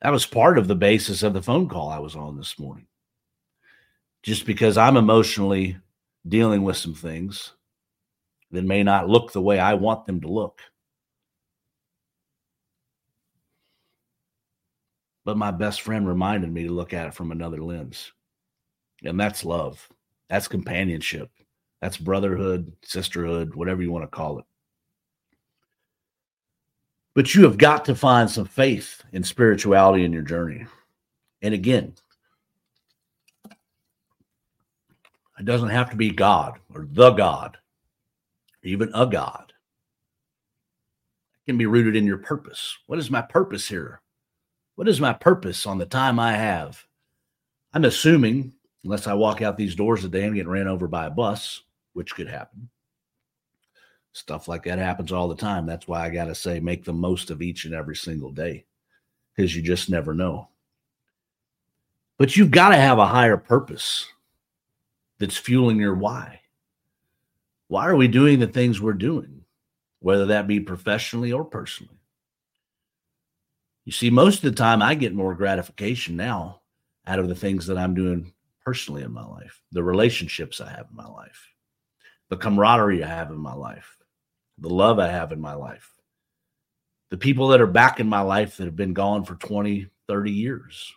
That 0.02 0.12
was 0.12 0.26
part 0.26 0.58
of 0.58 0.68
the 0.68 0.76
basis 0.76 1.22
of 1.22 1.32
the 1.32 1.42
phone 1.42 1.68
call 1.68 1.88
I 1.88 1.98
was 1.98 2.14
on 2.14 2.36
this 2.36 2.58
morning. 2.58 2.86
Just 4.22 4.46
because 4.46 4.76
I'm 4.76 4.96
emotionally 4.96 5.76
dealing 6.26 6.62
with 6.62 6.76
some 6.76 6.94
things 6.94 7.54
that 8.50 8.64
may 8.64 8.82
not 8.82 9.08
look 9.08 9.32
the 9.32 9.40
way 9.42 9.58
I 9.58 9.74
want 9.74 10.06
them 10.06 10.20
to 10.20 10.28
look 10.28 10.60
But 15.28 15.36
my 15.36 15.50
best 15.50 15.82
friend 15.82 16.08
reminded 16.08 16.50
me 16.50 16.62
to 16.62 16.72
look 16.72 16.94
at 16.94 17.06
it 17.06 17.12
from 17.12 17.32
another 17.32 17.62
lens. 17.62 18.14
And 19.04 19.20
that's 19.20 19.44
love. 19.44 19.86
That's 20.30 20.48
companionship. 20.48 21.30
That's 21.82 21.98
brotherhood, 21.98 22.72
sisterhood, 22.82 23.54
whatever 23.54 23.82
you 23.82 23.92
want 23.92 24.04
to 24.04 24.08
call 24.08 24.38
it. 24.38 24.46
But 27.18 27.34
you 27.34 27.42
have 27.42 27.58
got 27.58 27.84
to 27.86 27.96
find 27.96 28.30
some 28.30 28.44
faith 28.44 29.02
in 29.10 29.24
spirituality 29.24 30.04
in 30.04 30.12
your 30.12 30.22
journey. 30.22 30.66
And 31.42 31.52
again, 31.52 31.94
it 35.36 35.44
doesn't 35.44 35.70
have 35.70 35.90
to 35.90 35.96
be 35.96 36.10
God 36.10 36.60
or 36.72 36.86
the 36.88 37.10
God, 37.10 37.58
even 38.62 38.92
a 38.94 39.04
God. 39.04 39.52
It 41.40 41.50
can 41.50 41.58
be 41.58 41.66
rooted 41.66 41.96
in 41.96 42.06
your 42.06 42.18
purpose. 42.18 42.78
What 42.86 43.00
is 43.00 43.10
my 43.10 43.22
purpose 43.22 43.66
here? 43.66 44.00
What 44.76 44.86
is 44.86 45.00
my 45.00 45.12
purpose 45.12 45.66
on 45.66 45.78
the 45.78 45.86
time 45.86 46.20
I 46.20 46.34
have? 46.34 46.86
I'm 47.72 47.84
assuming, 47.84 48.52
unless 48.84 49.08
I 49.08 49.14
walk 49.14 49.42
out 49.42 49.56
these 49.56 49.74
doors 49.74 50.02
today 50.02 50.22
and 50.22 50.36
get 50.36 50.46
ran 50.46 50.68
over 50.68 50.86
by 50.86 51.06
a 51.06 51.10
bus, 51.10 51.64
which 51.94 52.14
could 52.14 52.28
happen. 52.28 52.68
Stuff 54.18 54.48
like 54.48 54.64
that 54.64 54.80
happens 54.80 55.12
all 55.12 55.28
the 55.28 55.36
time. 55.36 55.64
That's 55.64 55.86
why 55.86 56.04
I 56.04 56.10
got 56.10 56.24
to 56.24 56.34
say, 56.34 56.58
make 56.58 56.84
the 56.84 56.92
most 56.92 57.30
of 57.30 57.40
each 57.40 57.66
and 57.66 57.72
every 57.72 57.94
single 57.94 58.32
day 58.32 58.64
because 59.34 59.54
you 59.54 59.62
just 59.62 59.88
never 59.88 60.12
know. 60.12 60.48
But 62.18 62.36
you've 62.36 62.50
got 62.50 62.70
to 62.70 62.76
have 62.76 62.98
a 62.98 63.06
higher 63.06 63.36
purpose 63.36 64.06
that's 65.20 65.36
fueling 65.36 65.78
your 65.78 65.94
why. 65.94 66.40
Why 67.68 67.86
are 67.86 67.94
we 67.94 68.08
doing 68.08 68.40
the 68.40 68.48
things 68.48 68.80
we're 68.80 68.92
doing, 68.94 69.44
whether 70.00 70.26
that 70.26 70.48
be 70.48 70.58
professionally 70.58 71.30
or 71.30 71.44
personally? 71.44 72.00
You 73.84 73.92
see, 73.92 74.10
most 74.10 74.42
of 74.42 74.50
the 74.50 74.58
time 74.58 74.82
I 74.82 74.96
get 74.96 75.14
more 75.14 75.36
gratification 75.36 76.16
now 76.16 76.62
out 77.06 77.20
of 77.20 77.28
the 77.28 77.36
things 77.36 77.68
that 77.68 77.78
I'm 77.78 77.94
doing 77.94 78.32
personally 78.64 79.04
in 79.04 79.12
my 79.12 79.24
life, 79.24 79.62
the 79.70 79.84
relationships 79.84 80.60
I 80.60 80.70
have 80.70 80.88
in 80.90 80.96
my 80.96 81.06
life, 81.06 81.54
the 82.30 82.36
camaraderie 82.36 83.04
I 83.04 83.06
have 83.06 83.30
in 83.30 83.38
my 83.38 83.54
life, 83.54 83.94
the 84.60 84.68
love 84.68 84.98
I 84.98 85.08
have 85.08 85.32
in 85.32 85.40
my 85.40 85.54
life, 85.54 85.90
the 87.10 87.16
people 87.16 87.48
that 87.48 87.60
are 87.60 87.66
back 87.66 88.00
in 88.00 88.08
my 88.08 88.20
life 88.20 88.56
that 88.56 88.64
have 88.64 88.76
been 88.76 88.94
gone 88.94 89.24
for 89.24 89.34
20, 89.36 89.88
30 90.08 90.30
years. 90.30 90.92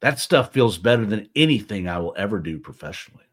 That 0.00 0.18
stuff 0.18 0.52
feels 0.52 0.78
better 0.78 1.06
than 1.06 1.28
anything 1.36 1.88
I 1.88 1.98
will 1.98 2.14
ever 2.16 2.40
do 2.40 2.58
professionally. 2.58 3.24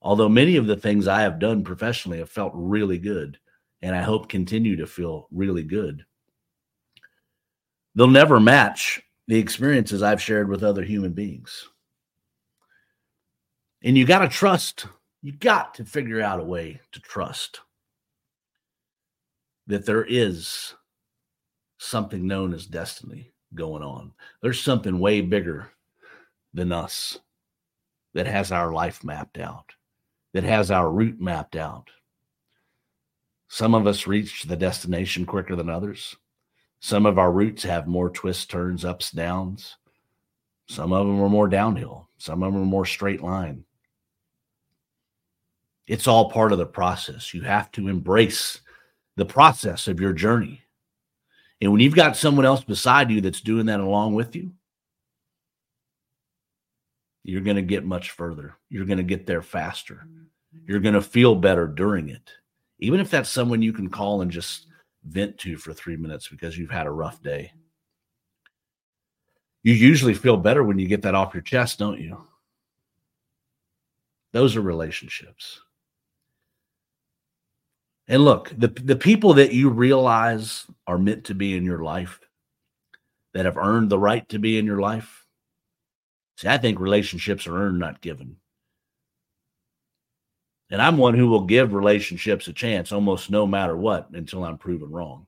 Although 0.00 0.28
many 0.28 0.56
of 0.56 0.66
the 0.66 0.76
things 0.76 1.06
I 1.06 1.22
have 1.22 1.38
done 1.38 1.64
professionally 1.64 2.18
have 2.18 2.30
felt 2.30 2.52
really 2.54 2.98
good, 2.98 3.38
and 3.82 3.94
I 3.94 4.02
hope 4.02 4.28
continue 4.28 4.76
to 4.76 4.86
feel 4.86 5.28
really 5.30 5.62
good. 5.62 6.04
They'll 7.94 8.06
never 8.06 8.40
match 8.40 9.02
the 9.28 9.38
experiences 9.38 10.02
I've 10.02 10.22
shared 10.22 10.48
with 10.48 10.62
other 10.62 10.82
human 10.82 11.12
beings. 11.12 11.68
And 13.82 13.96
you 13.96 14.06
got 14.06 14.20
to 14.20 14.28
trust, 14.28 14.86
you 15.24 15.32
got 15.32 15.72
to 15.72 15.86
figure 15.86 16.20
out 16.20 16.38
a 16.38 16.44
way 16.44 16.78
to 16.92 17.00
trust 17.00 17.60
that 19.66 19.86
there 19.86 20.04
is 20.04 20.74
something 21.78 22.26
known 22.26 22.52
as 22.52 22.66
destiny 22.66 23.32
going 23.54 23.82
on. 23.82 24.12
There's 24.42 24.60
something 24.60 24.98
way 24.98 25.22
bigger 25.22 25.70
than 26.52 26.72
us 26.72 27.18
that 28.12 28.26
has 28.26 28.52
our 28.52 28.74
life 28.74 29.02
mapped 29.02 29.38
out, 29.38 29.72
that 30.34 30.44
has 30.44 30.70
our 30.70 30.90
route 30.90 31.22
mapped 31.22 31.56
out. 31.56 31.88
Some 33.48 33.74
of 33.74 33.86
us 33.86 34.06
reach 34.06 34.42
the 34.42 34.56
destination 34.56 35.24
quicker 35.24 35.56
than 35.56 35.70
others. 35.70 36.14
Some 36.80 37.06
of 37.06 37.18
our 37.18 37.32
routes 37.32 37.62
have 37.62 37.86
more 37.86 38.10
twists, 38.10 38.44
turns, 38.44 38.84
ups, 38.84 39.10
downs. 39.10 39.78
Some 40.68 40.92
of 40.92 41.06
them 41.06 41.22
are 41.22 41.30
more 41.30 41.48
downhill. 41.48 42.10
Some 42.18 42.42
of 42.42 42.52
them 42.52 42.60
are 42.60 42.66
more 42.66 42.84
straight 42.84 43.22
line. 43.22 43.64
It's 45.86 46.06
all 46.06 46.30
part 46.30 46.52
of 46.52 46.58
the 46.58 46.66
process. 46.66 47.34
You 47.34 47.42
have 47.42 47.70
to 47.72 47.88
embrace 47.88 48.60
the 49.16 49.24
process 49.26 49.86
of 49.86 50.00
your 50.00 50.12
journey. 50.12 50.62
And 51.60 51.72
when 51.72 51.80
you've 51.80 51.94
got 51.94 52.16
someone 52.16 52.44
else 52.44 52.64
beside 52.64 53.10
you 53.10 53.20
that's 53.20 53.40
doing 53.40 53.66
that 53.66 53.80
along 53.80 54.14
with 54.14 54.34
you, 54.34 54.52
you're 57.22 57.40
going 57.40 57.56
to 57.56 57.62
get 57.62 57.84
much 57.84 58.10
further. 58.10 58.54
You're 58.68 58.84
going 58.86 58.98
to 58.98 59.04
get 59.04 59.26
there 59.26 59.42
faster. 59.42 60.06
Mm-hmm. 60.06 60.58
You're 60.66 60.80
going 60.80 60.94
to 60.94 61.02
feel 61.02 61.34
better 61.34 61.66
during 61.66 62.08
it. 62.08 62.30
Even 62.80 63.00
if 63.00 63.10
that's 63.10 63.30
someone 63.30 63.62
you 63.62 63.72
can 63.72 63.88
call 63.88 64.20
and 64.20 64.30
just 64.30 64.66
vent 65.04 65.38
to 65.38 65.56
for 65.56 65.72
three 65.72 65.96
minutes 65.96 66.28
because 66.28 66.56
you've 66.58 66.70
had 66.70 66.86
a 66.86 66.90
rough 66.90 67.22
day. 67.22 67.52
You 69.62 69.72
usually 69.72 70.14
feel 70.14 70.36
better 70.36 70.62
when 70.62 70.78
you 70.78 70.86
get 70.86 71.02
that 71.02 71.14
off 71.14 71.32
your 71.32 71.42
chest, 71.42 71.78
don't 71.78 72.00
you? 72.00 72.22
Those 74.32 74.56
are 74.56 74.60
relationships. 74.60 75.60
And 78.06 78.24
look, 78.24 78.52
the, 78.56 78.68
the 78.68 78.96
people 78.96 79.34
that 79.34 79.52
you 79.52 79.70
realize 79.70 80.66
are 80.86 80.98
meant 80.98 81.24
to 81.24 81.34
be 81.34 81.56
in 81.56 81.64
your 81.64 81.82
life, 81.82 82.20
that 83.32 83.46
have 83.46 83.56
earned 83.56 83.90
the 83.90 83.98
right 83.98 84.28
to 84.28 84.38
be 84.38 84.58
in 84.58 84.66
your 84.66 84.80
life. 84.80 85.24
See, 86.36 86.48
I 86.48 86.58
think 86.58 86.78
relationships 86.78 87.46
are 87.46 87.56
earned, 87.56 87.78
not 87.78 88.00
given. 88.00 88.36
And 90.70 90.82
I'm 90.82 90.98
one 90.98 91.14
who 91.14 91.28
will 91.28 91.44
give 91.44 91.72
relationships 91.72 92.48
a 92.48 92.52
chance 92.52 92.92
almost 92.92 93.30
no 93.30 93.46
matter 93.46 93.76
what 93.76 94.10
until 94.12 94.44
I'm 94.44 94.58
proven 94.58 94.90
wrong 94.90 95.26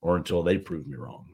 or 0.00 0.16
until 0.16 0.42
they 0.42 0.58
prove 0.58 0.86
me 0.86 0.96
wrong. 0.96 1.26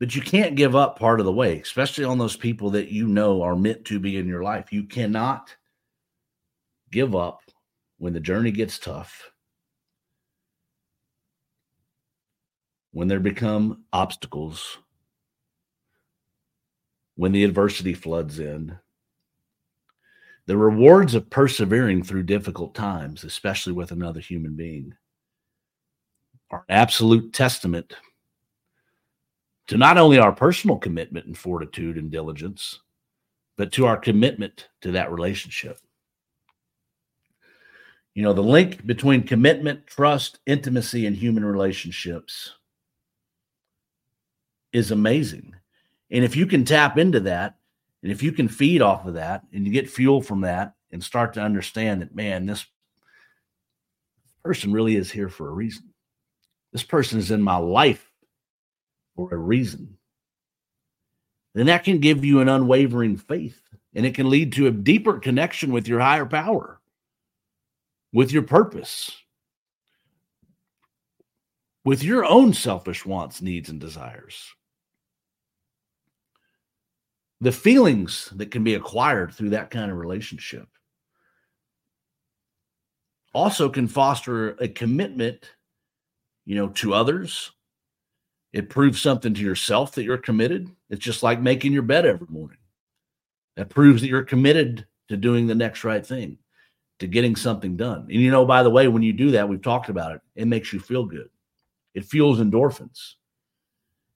But 0.00 0.14
you 0.14 0.22
can't 0.22 0.54
give 0.54 0.76
up 0.76 0.98
part 0.98 1.18
of 1.18 1.26
the 1.26 1.32
way, 1.32 1.60
especially 1.60 2.04
on 2.04 2.18
those 2.18 2.36
people 2.36 2.70
that 2.70 2.88
you 2.88 3.08
know 3.08 3.42
are 3.42 3.56
meant 3.56 3.84
to 3.86 3.98
be 3.98 4.16
in 4.16 4.28
your 4.28 4.44
life. 4.44 4.72
You 4.72 4.84
cannot 4.84 5.54
give 6.90 7.14
up 7.14 7.40
when 7.98 8.12
the 8.12 8.20
journey 8.20 8.50
gets 8.50 8.78
tough, 8.78 9.30
when 12.92 13.08
there 13.08 13.20
become 13.20 13.84
obstacles, 13.92 14.78
when 17.16 17.32
the 17.32 17.44
adversity 17.44 17.94
floods 17.94 18.38
in. 18.38 18.78
The 20.46 20.56
rewards 20.56 21.14
of 21.14 21.28
persevering 21.28 22.02
through 22.02 22.22
difficult 22.22 22.74
times, 22.74 23.24
especially 23.24 23.74
with 23.74 23.90
another 23.90 24.20
human 24.20 24.54
being, 24.54 24.94
are 26.50 26.64
an 26.68 26.74
absolute 26.74 27.34
testament 27.34 27.94
to 29.66 29.76
not 29.76 29.98
only 29.98 30.18
our 30.18 30.32
personal 30.32 30.78
commitment 30.78 31.26
and 31.26 31.36
fortitude 31.36 31.98
and 31.98 32.10
diligence, 32.10 32.80
but 33.56 33.72
to 33.72 33.84
our 33.84 33.98
commitment 33.98 34.68
to 34.80 34.92
that 34.92 35.12
relationship. 35.12 35.78
You 38.18 38.24
know, 38.24 38.32
the 38.32 38.42
link 38.42 38.84
between 38.84 39.22
commitment, 39.22 39.86
trust, 39.86 40.40
intimacy, 40.44 41.06
and 41.06 41.14
human 41.14 41.44
relationships 41.44 42.52
is 44.72 44.90
amazing. 44.90 45.54
And 46.10 46.24
if 46.24 46.34
you 46.34 46.44
can 46.44 46.64
tap 46.64 46.98
into 46.98 47.20
that, 47.20 47.58
and 48.02 48.10
if 48.10 48.20
you 48.20 48.32
can 48.32 48.48
feed 48.48 48.82
off 48.82 49.06
of 49.06 49.14
that 49.14 49.44
and 49.52 49.64
you 49.64 49.70
get 49.72 49.88
fuel 49.88 50.20
from 50.20 50.40
that 50.40 50.74
and 50.90 51.00
start 51.00 51.34
to 51.34 51.40
understand 51.40 52.02
that, 52.02 52.12
man, 52.12 52.44
this 52.44 52.66
person 54.42 54.72
really 54.72 54.96
is 54.96 55.12
here 55.12 55.28
for 55.28 55.48
a 55.48 55.52
reason. 55.52 55.84
This 56.72 56.82
person 56.82 57.20
is 57.20 57.30
in 57.30 57.40
my 57.40 57.58
life 57.58 58.10
for 59.14 59.32
a 59.32 59.38
reason. 59.38 59.96
Then 61.54 61.66
that 61.66 61.84
can 61.84 62.00
give 62.00 62.24
you 62.24 62.40
an 62.40 62.48
unwavering 62.48 63.16
faith 63.16 63.62
and 63.94 64.04
it 64.04 64.16
can 64.16 64.28
lead 64.28 64.54
to 64.54 64.66
a 64.66 64.72
deeper 64.72 65.20
connection 65.20 65.70
with 65.70 65.86
your 65.86 66.00
higher 66.00 66.26
power 66.26 66.77
with 68.12 68.32
your 68.32 68.42
purpose, 68.42 69.12
with 71.84 72.02
your 72.02 72.24
own 72.24 72.52
selfish 72.52 73.04
wants, 73.04 73.42
needs, 73.42 73.68
and 73.68 73.80
desires. 73.80 74.54
The 77.40 77.52
feelings 77.52 78.32
that 78.36 78.50
can 78.50 78.64
be 78.64 78.74
acquired 78.74 79.32
through 79.32 79.50
that 79.50 79.70
kind 79.70 79.90
of 79.90 79.96
relationship 79.96 80.66
also 83.32 83.68
can 83.68 83.86
foster 83.86 84.50
a 84.60 84.68
commitment, 84.68 85.52
you 86.46 86.56
know, 86.56 86.68
to 86.68 86.94
others. 86.94 87.52
It 88.52 88.70
proves 88.70 89.00
something 89.00 89.34
to 89.34 89.40
yourself 89.40 89.92
that 89.92 90.04
you're 90.04 90.18
committed. 90.18 90.68
It's 90.90 91.04
just 91.04 91.22
like 91.22 91.40
making 91.40 91.72
your 91.72 91.82
bed 91.82 92.06
every 92.06 92.26
morning. 92.28 92.58
That 93.56 93.68
proves 93.68 94.00
that 94.00 94.08
you're 94.08 94.22
committed 94.22 94.86
to 95.08 95.16
doing 95.16 95.46
the 95.46 95.54
next 95.54 95.84
right 95.84 96.04
thing 96.04 96.38
to 96.98 97.06
getting 97.06 97.36
something 97.36 97.76
done. 97.76 98.02
And 98.02 98.20
you 98.20 98.30
know, 98.30 98.44
by 98.44 98.62
the 98.62 98.70
way, 98.70 98.88
when 98.88 99.02
you 99.02 99.12
do 99.12 99.30
that, 99.32 99.48
we've 99.48 99.62
talked 99.62 99.88
about 99.88 100.12
it, 100.12 100.20
it 100.34 100.46
makes 100.46 100.72
you 100.72 100.80
feel 100.80 101.04
good. 101.04 101.28
It 101.94 102.04
fuels 102.04 102.40
endorphins. 102.40 103.14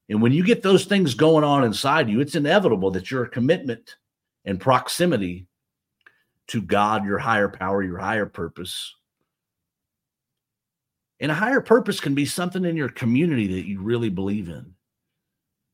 And 0.08 0.20
when 0.20 0.32
you 0.32 0.44
get 0.44 0.62
those 0.62 0.84
things 0.84 1.14
going 1.14 1.44
on 1.44 1.64
inside 1.64 2.10
you, 2.10 2.20
it's 2.20 2.34
inevitable 2.34 2.90
that 2.90 3.10
your 3.10 3.26
commitment 3.26 3.96
and 4.44 4.60
proximity 4.60 5.46
to 6.48 6.60
God, 6.60 7.04
your 7.04 7.18
higher 7.18 7.48
power, 7.48 7.82
your 7.82 7.98
higher 7.98 8.26
purpose. 8.26 8.94
And 11.20 11.30
a 11.30 11.34
higher 11.34 11.60
purpose 11.60 12.00
can 12.00 12.14
be 12.14 12.26
something 12.26 12.64
in 12.64 12.76
your 12.76 12.88
community 12.88 13.46
that 13.54 13.66
you 13.66 13.80
really 13.80 14.10
believe 14.10 14.48
in, 14.48 14.74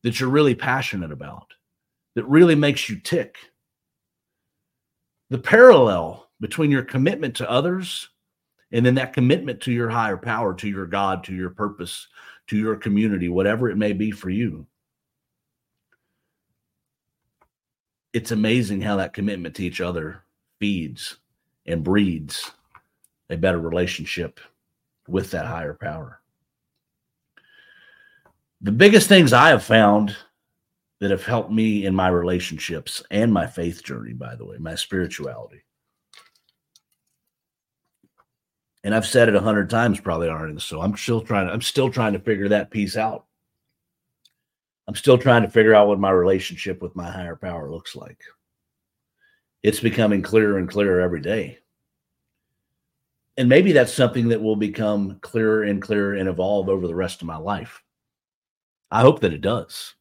that 0.03 0.19
you're 0.19 0.29
really 0.29 0.55
passionate 0.55 1.11
about, 1.11 1.47
that 2.15 2.25
really 2.25 2.55
makes 2.55 2.87
you 2.87 2.99
tick. 2.99 3.37
The 5.31 5.39
parallel 5.39 6.28
between 6.39 6.71
your 6.71 6.83
commitment 6.83 7.35
to 7.37 7.49
others 7.49 8.09
and 8.71 8.85
then 8.85 8.95
that 8.95 9.13
commitment 9.13 9.61
to 9.61 9.71
your 9.71 9.89
higher 9.89 10.17
power, 10.17 10.53
to 10.53 10.69
your 10.69 10.85
God, 10.85 11.23
to 11.25 11.33
your 11.33 11.49
purpose, 11.49 12.07
to 12.47 12.57
your 12.57 12.75
community, 12.75 13.29
whatever 13.29 13.69
it 13.69 13.77
may 13.77 13.93
be 13.93 14.11
for 14.11 14.29
you. 14.29 14.65
It's 18.13 18.31
amazing 18.31 18.81
how 18.81 18.97
that 18.97 19.13
commitment 19.13 19.55
to 19.55 19.65
each 19.65 19.81
other 19.81 20.23
feeds 20.59 21.17
and 21.65 21.83
breeds 21.83 22.51
a 23.29 23.37
better 23.37 23.59
relationship 23.59 24.39
with 25.07 25.31
that 25.31 25.45
higher 25.45 25.75
power. 25.75 26.21
The 28.61 28.71
biggest 28.71 29.07
things 29.07 29.31
I 29.31 29.49
have 29.49 29.63
found 29.63 30.15
that 30.99 31.11
have 31.11 31.25
helped 31.25 31.51
me 31.51 31.85
in 31.85 31.95
my 31.95 32.09
relationships 32.09 33.01
and 33.09 33.31
my 33.31 33.47
faith 33.47 33.83
journey, 33.83 34.13
by 34.13 34.35
the 34.35 34.45
way, 34.45 34.57
my 34.57 34.75
spirituality, 34.75 35.61
and 38.83 38.95
I've 38.95 39.05
said 39.05 39.29
it 39.29 39.35
a 39.35 39.41
hundred 39.41 39.69
times 39.69 39.99
probably 39.99 40.29
already. 40.29 40.59
So 40.59 40.81
I'm 40.81 40.95
still 40.95 41.21
trying 41.21 41.47
to, 41.47 41.53
I'm 41.53 41.61
still 41.61 41.89
trying 41.89 42.13
to 42.13 42.19
figure 42.19 42.49
that 42.49 42.71
piece 42.71 42.95
out. 42.95 43.25
I'm 44.87 44.95
still 44.95 45.17
trying 45.17 45.43
to 45.43 45.49
figure 45.49 45.75
out 45.75 45.87
what 45.87 45.99
my 45.99 46.09
relationship 46.09 46.81
with 46.81 46.95
my 46.95 47.09
higher 47.09 47.35
power 47.35 47.69
looks 47.69 47.95
like. 47.95 48.21
It's 49.61 49.79
becoming 49.79 50.21
clearer 50.21 50.57
and 50.57 50.69
clearer 50.69 51.01
every 51.01 51.21
day. 51.21 51.59
And 53.37 53.47
maybe 53.47 53.71
that's 53.71 53.93
something 53.93 54.29
that 54.29 54.41
will 54.41 54.55
become 54.55 55.19
clearer 55.21 55.63
and 55.63 55.81
clearer 55.81 56.15
and 56.15 56.27
evolve 56.27 56.69
over 56.69 56.87
the 56.87 56.95
rest 56.95 57.21
of 57.21 57.27
my 57.27 57.37
life. 57.37 57.83
I 58.89 59.01
hope 59.01 59.19
that 59.21 59.33
it 59.33 59.41
does. 59.41 59.93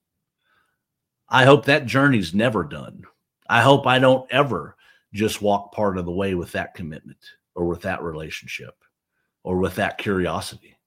I 1.28 1.44
hope 1.44 1.66
that 1.66 1.86
journey's 1.86 2.32
never 2.32 2.64
done. 2.64 3.04
I 3.48 3.60
hope 3.60 3.86
I 3.86 3.98
don't 3.98 4.30
ever 4.32 4.76
just 5.12 5.42
walk 5.42 5.72
part 5.72 5.98
of 5.98 6.06
the 6.06 6.12
way 6.12 6.34
with 6.34 6.52
that 6.52 6.74
commitment 6.74 7.18
or 7.58 7.64
with 7.64 7.82
that 7.82 8.02
relationship 8.04 8.74
or 9.42 9.58
with 9.58 9.74
that 9.74 9.98
curiosity. 9.98 10.78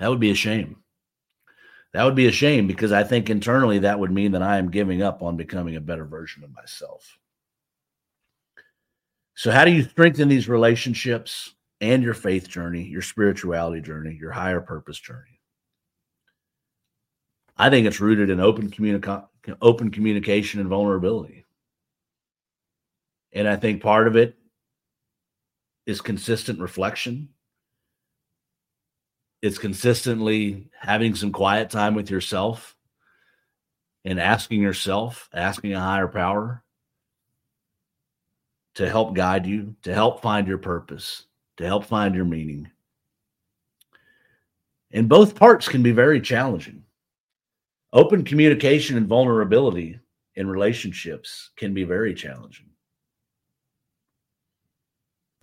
That 0.00 0.10
would 0.10 0.18
be 0.18 0.32
a 0.32 0.34
shame. 0.34 0.82
That 1.92 2.02
would 2.02 2.16
be 2.16 2.26
a 2.26 2.32
shame 2.32 2.66
because 2.66 2.90
I 2.90 3.04
think 3.04 3.30
internally 3.30 3.78
that 3.78 4.00
would 4.00 4.10
mean 4.10 4.32
that 4.32 4.42
I 4.42 4.58
am 4.58 4.72
giving 4.72 5.00
up 5.00 5.22
on 5.22 5.36
becoming 5.36 5.76
a 5.76 5.80
better 5.80 6.04
version 6.04 6.42
of 6.42 6.52
myself. 6.52 7.18
So, 9.36 9.52
how 9.52 9.64
do 9.64 9.70
you 9.70 9.84
strengthen 9.84 10.26
these 10.26 10.48
relationships 10.48 11.54
and 11.80 12.02
your 12.02 12.14
faith 12.14 12.48
journey, 12.48 12.82
your 12.82 13.02
spirituality 13.02 13.80
journey, 13.80 14.16
your 14.18 14.32
higher 14.32 14.60
purpose 14.60 14.98
journey? 14.98 15.40
I 17.56 17.70
think 17.70 17.86
it's 17.86 18.00
rooted 18.00 18.28
in 18.28 18.40
open, 18.40 18.72
communica- 18.72 19.28
open 19.62 19.92
communication 19.92 20.58
and 20.58 20.68
vulnerability. 20.68 21.44
And 23.32 23.46
I 23.46 23.54
think 23.54 23.82
part 23.82 24.08
of 24.08 24.16
it 24.16 24.36
is 25.86 26.00
consistent 26.00 26.60
reflection. 26.60 27.28
It's 29.42 29.58
consistently 29.58 30.70
having 30.78 31.14
some 31.14 31.32
quiet 31.32 31.70
time 31.70 31.94
with 31.94 32.10
yourself 32.10 32.76
and 34.04 34.18
asking 34.18 34.62
yourself, 34.62 35.28
asking 35.34 35.74
a 35.74 35.80
higher 35.80 36.08
power 36.08 36.62
to 38.74 38.88
help 38.88 39.14
guide 39.14 39.46
you, 39.46 39.74
to 39.82 39.94
help 39.94 40.20
find 40.22 40.46
your 40.46 40.58
purpose, 40.58 41.24
to 41.58 41.66
help 41.66 41.84
find 41.84 42.14
your 42.14 42.24
meaning. 42.24 42.70
And 44.90 45.08
both 45.08 45.34
parts 45.34 45.68
can 45.68 45.82
be 45.82 45.92
very 45.92 46.20
challenging. 46.20 46.82
Open 47.92 48.24
communication 48.24 48.96
and 48.96 49.06
vulnerability 49.06 50.00
in 50.36 50.48
relationships 50.48 51.50
can 51.56 51.72
be 51.74 51.84
very 51.84 52.14
challenging. 52.14 52.66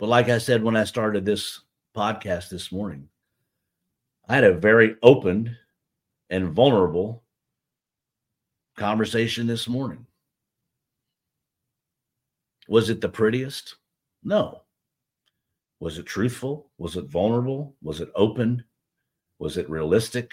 But 0.02 0.08
like 0.08 0.28
I 0.28 0.38
said 0.38 0.64
when 0.64 0.74
I 0.74 0.82
started 0.82 1.24
this 1.24 1.60
podcast 1.96 2.48
this 2.48 2.72
morning, 2.72 3.08
I 4.28 4.34
had 4.34 4.42
a 4.42 4.52
very 4.52 4.96
open 5.00 5.56
and 6.28 6.50
vulnerable 6.50 7.22
conversation 8.76 9.46
this 9.46 9.68
morning. 9.68 10.04
Was 12.66 12.90
it 12.90 13.00
the 13.00 13.08
prettiest? 13.08 13.76
No. 14.24 14.62
Was 15.78 15.98
it 15.98 16.06
truthful? 16.06 16.72
Was 16.78 16.96
it 16.96 17.04
vulnerable? 17.04 17.76
Was 17.80 18.00
it 18.00 18.10
open? 18.16 18.64
Was 19.38 19.56
it 19.56 19.70
realistic? 19.70 20.32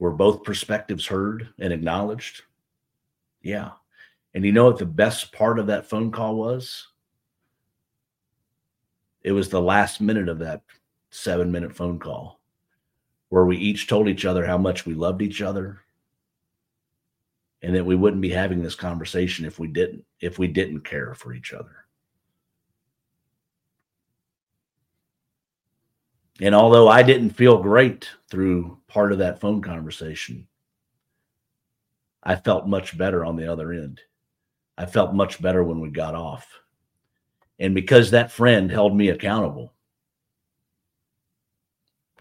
Were 0.00 0.10
both 0.10 0.42
perspectives 0.42 1.06
heard 1.06 1.50
and 1.60 1.72
acknowledged? 1.72 2.42
Yeah. 3.42 3.70
And 4.34 4.44
you 4.44 4.50
know 4.50 4.64
what 4.64 4.78
the 4.78 4.86
best 4.86 5.30
part 5.30 5.60
of 5.60 5.68
that 5.68 5.88
phone 5.88 6.10
call 6.10 6.34
was? 6.34 6.88
It 9.26 9.32
was 9.32 9.48
the 9.48 9.60
last 9.60 10.00
minute 10.00 10.28
of 10.28 10.38
that 10.38 10.62
seven 11.10 11.50
minute 11.50 11.74
phone 11.74 11.98
call 11.98 12.38
where 13.28 13.44
we 13.44 13.56
each 13.56 13.88
told 13.88 14.08
each 14.08 14.24
other 14.24 14.46
how 14.46 14.56
much 14.56 14.86
we 14.86 14.94
loved 14.94 15.20
each 15.20 15.42
other 15.42 15.80
and 17.60 17.74
that 17.74 17.84
we 17.84 17.96
wouldn't 17.96 18.22
be 18.22 18.30
having 18.30 18.62
this 18.62 18.76
conversation 18.76 19.44
if 19.44 19.58
we 19.58 19.66
didn't 19.66 20.04
if 20.20 20.38
we 20.38 20.46
didn't 20.46 20.82
care 20.82 21.12
for 21.12 21.34
each 21.34 21.52
other. 21.52 21.74
And 26.40 26.54
although 26.54 26.86
i 26.86 27.02
didn't 27.02 27.30
feel 27.30 27.60
great 27.60 28.08
through 28.30 28.78
part 28.86 29.10
of 29.10 29.18
that 29.18 29.40
phone 29.40 29.60
conversation 29.60 30.46
i 32.22 32.36
felt 32.36 32.68
much 32.68 32.96
better 32.96 33.24
on 33.24 33.34
the 33.34 33.50
other 33.52 33.72
end. 33.72 34.00
I 34.78 34.86
felt 34.86 35.14
much 35.14 35.42
better 35.42 35.64
when 35.64 35.80
we 35.80 35.90
got 35.90 36.14
off 36.14 36.46
and 37.58 37.74
because 37.74 38.10
that 38.10 38.32
friend 38.32 38.70
held 38.70 38.96
me 38.96 39.08
accountable, 39.08 39.72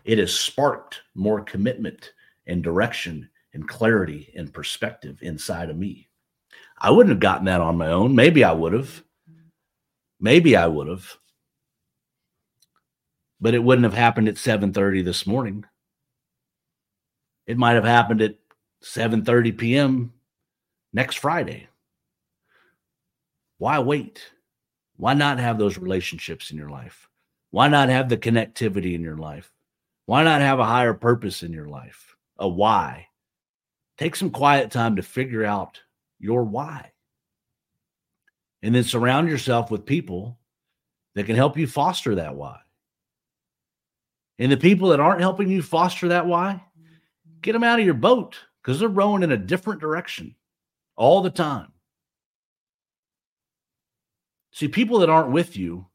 it 0.04 0.19
has 0.19 0.34
sparked 0.34 1.02
more 1.15 1.41
commitment 1.41 2.13
and 2.48 2.63
direction 2.63 3.30
and 3.54 3.67
clarity 3.67 4.32
and 4.36 4.54
perspective 4.54 5.19
inside 5.21 5.69
of 5.69 5.78
me. 5.78 6.08
I 6.78 6.91
wouldn't 6.91 7.12
have 7.12 7.19
gotten 7.19 7.45
that 7.45 7.62
on 7.62 7.78
my 7.78 7.88
own. 7.88 8.15
Maybe 8.15 8.43
I 8.43 8.52
would 8.52 8.74
have. 8.74 9.04
Maybe 10.19 10.56
I 10.56 10.67
would 10.67 10.88
have. 10.88 11.17
But 13.41 13.54
it 13.54 13.63
wouldn't 13.63 13.86
have 13.86 13.93
happened 13.93 14.28
at 14.28 14.36
7:30 14.36 15.04
this 15.04 15.26
morning. 15.26 15.65
It 17.48 17.58
might 17.58 17.74
have 17.74 17.84
happened 17.84 18.21
at 18.21 18.38
7:30 18.82 19.58
p.m. 19.58 20.13
next 20.93 21.17
Friday. 21.17 21.67
Why 23.58 23.80
wait? 23.80 24.32
Why 24.97 25.13
not 25.13 25.39
have 25.39 25.58
those 25.58 25.77
relationships 25.77 26.51
in 26.51 26.58
your 26.58 26.69
life? 26.69 27.10
Why 27.51 27.67
not 27.67 27.89
have 27.89 28.10
the 28.10 28.17
connectivity 28.17 28.95
in 28.95 29.01
your 29.01 29.17
life? 29.17 29.51
Why 30.05 30.23
not 30.23 30.41
have 30.41 30.60
a 30.60 30.65
higher 30.65 30.93
purpose 30.93 31.43
in 31.43 31.51
your 31.51 31.67
life? 31.67 32.15
A 32.38 32.47
why. 32.47 33.08
Take 33.97 34.15
some 34.15 34.29
quiet 34.29 34.71
time 34.71 34.97
to 34.97 35.01
figure 35.01 35.43
out 35.43 35.79
your 36.19 36.43
why. 36.43 36.91
And 38.62 38.73
then 38.73 38.84
surround 38.84 39.29
yourself 39.29 39.71
with 39.71 39.86
people 39.86 40.38
that 41.13 41.25
can 41.25 41.36
help 41.36 41.58
you 41.58 41.67
foster 41.67 42.15
that 42.15 42.36
why. 42.36 42.60
And 44.38 44.51
the 44.51 44.58
people 44.58 44.89
that 44.89 44.99
aren't 44.99 45.21
helping 45.21 45.49
you 45.49 45.62
foster 45.62 46.10
that 46.10 46.25
why, 46.25 46.62
get 47.41 47.53
them 47.53 47.63
out 47.63 47.79
of 47.79 47.86
your 47.86 47.93
boat 47.93 48.38
because 48.62 48.79
they're 48.79 48.89
rowing 48.89 49.23
in 49.23 49.31
a 49.31 49.38
different 49.38 49.79
direction 49.79 50.36
all 50.95 51.21
the 51.21 51.29
time. 51.29 51.71
See, 54.56 54.70
people 54.70 55.00
that 55.00 55.10
aren't 55.10 55.34
with 55.34 55.58
you, 55.58 55.86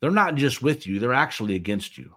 they're 0.00 0.10
not 0.10 0.34
just 0.34 0.60
with 0.60 0.88
you, 0.88 0.98
they're 0.98 1.14
actually 1.14 1.54
against 1.54 1.96
you. 1.96 2.12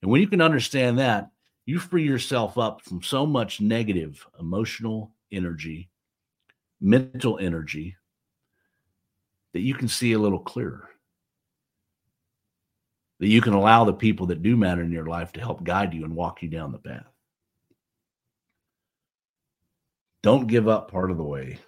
And 0.00 0.08
when 0.08 0.20
you 0.20 0.28
can 0.28 0.40
understand 0.40 1.00
that, 1.00 1.32
you 1.66 1.80
free 1.80 2.04
yourself 2.04 2.56
up 2.56 2.82
from 2.82 3.02
so 3.02 3.26
much 3.26 3.60
negative 3.60 4.24
emotional 4.38 5.10
energy, 5.32 5.90
mental 6.80 7.40
energy, 7.40 7.96
that 9.54 9.62
you 9.62 9.74
can 9.74 9.88
see 9.88 10.12
a 10.12 10.20
little 10.20 10.38
clearer. 10.38 10.88
That 13.18 13.26
you 13.26 13.40
can 13.40 13.54
allow 13.54 13.84
the 13.84 13.92
people 13.92 14.26
that 14.26 14.44
do 14.44 14.56
matter 14.56 14.82
in 14.82 14.92
your 14.92 15.06
life 15.06 15.32
to 15.32 15.40
help 15.40 15.64
guide 15.64 15.92
you 15.94 16.04
and 16.04 16.14
walk 16.14 16.44
you 16.44 16.48
down 16.48 16.70
the 16.70 16.78
path. 16.78 17.10
Don't 20.22 20.46
give 20.46 20.68
up 20.68 20.92
part 20.92 21.10
of 21.10 21.16
the 21.16 21.24
way 21.24 21.58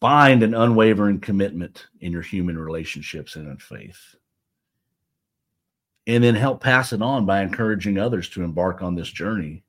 find 0.00 0.42
an 0.42 0.54
unwavering 0.54 1.20
commitment 1.20 1.86
in 2.00 2.12
your 2.12 2.22
human 2.22 2.58
relationships 2.58 3.36
and 3.36 3.48
in 3.48 3.56
faith. 3.56 4.14
And 6.06 6.22
then 6.22 6.34
help 6.34 6.62
pass 6.62 6.92
it 6.92 7.02
on 7.02 7.26
by 7.26 7.42
encouraging 7.42 7.98
others 7.98 8.28
to 8.30 8.44
embark 8.44 8.82
on 8.82 8.94
this 8.94 9.08
journey. 9.08 9.64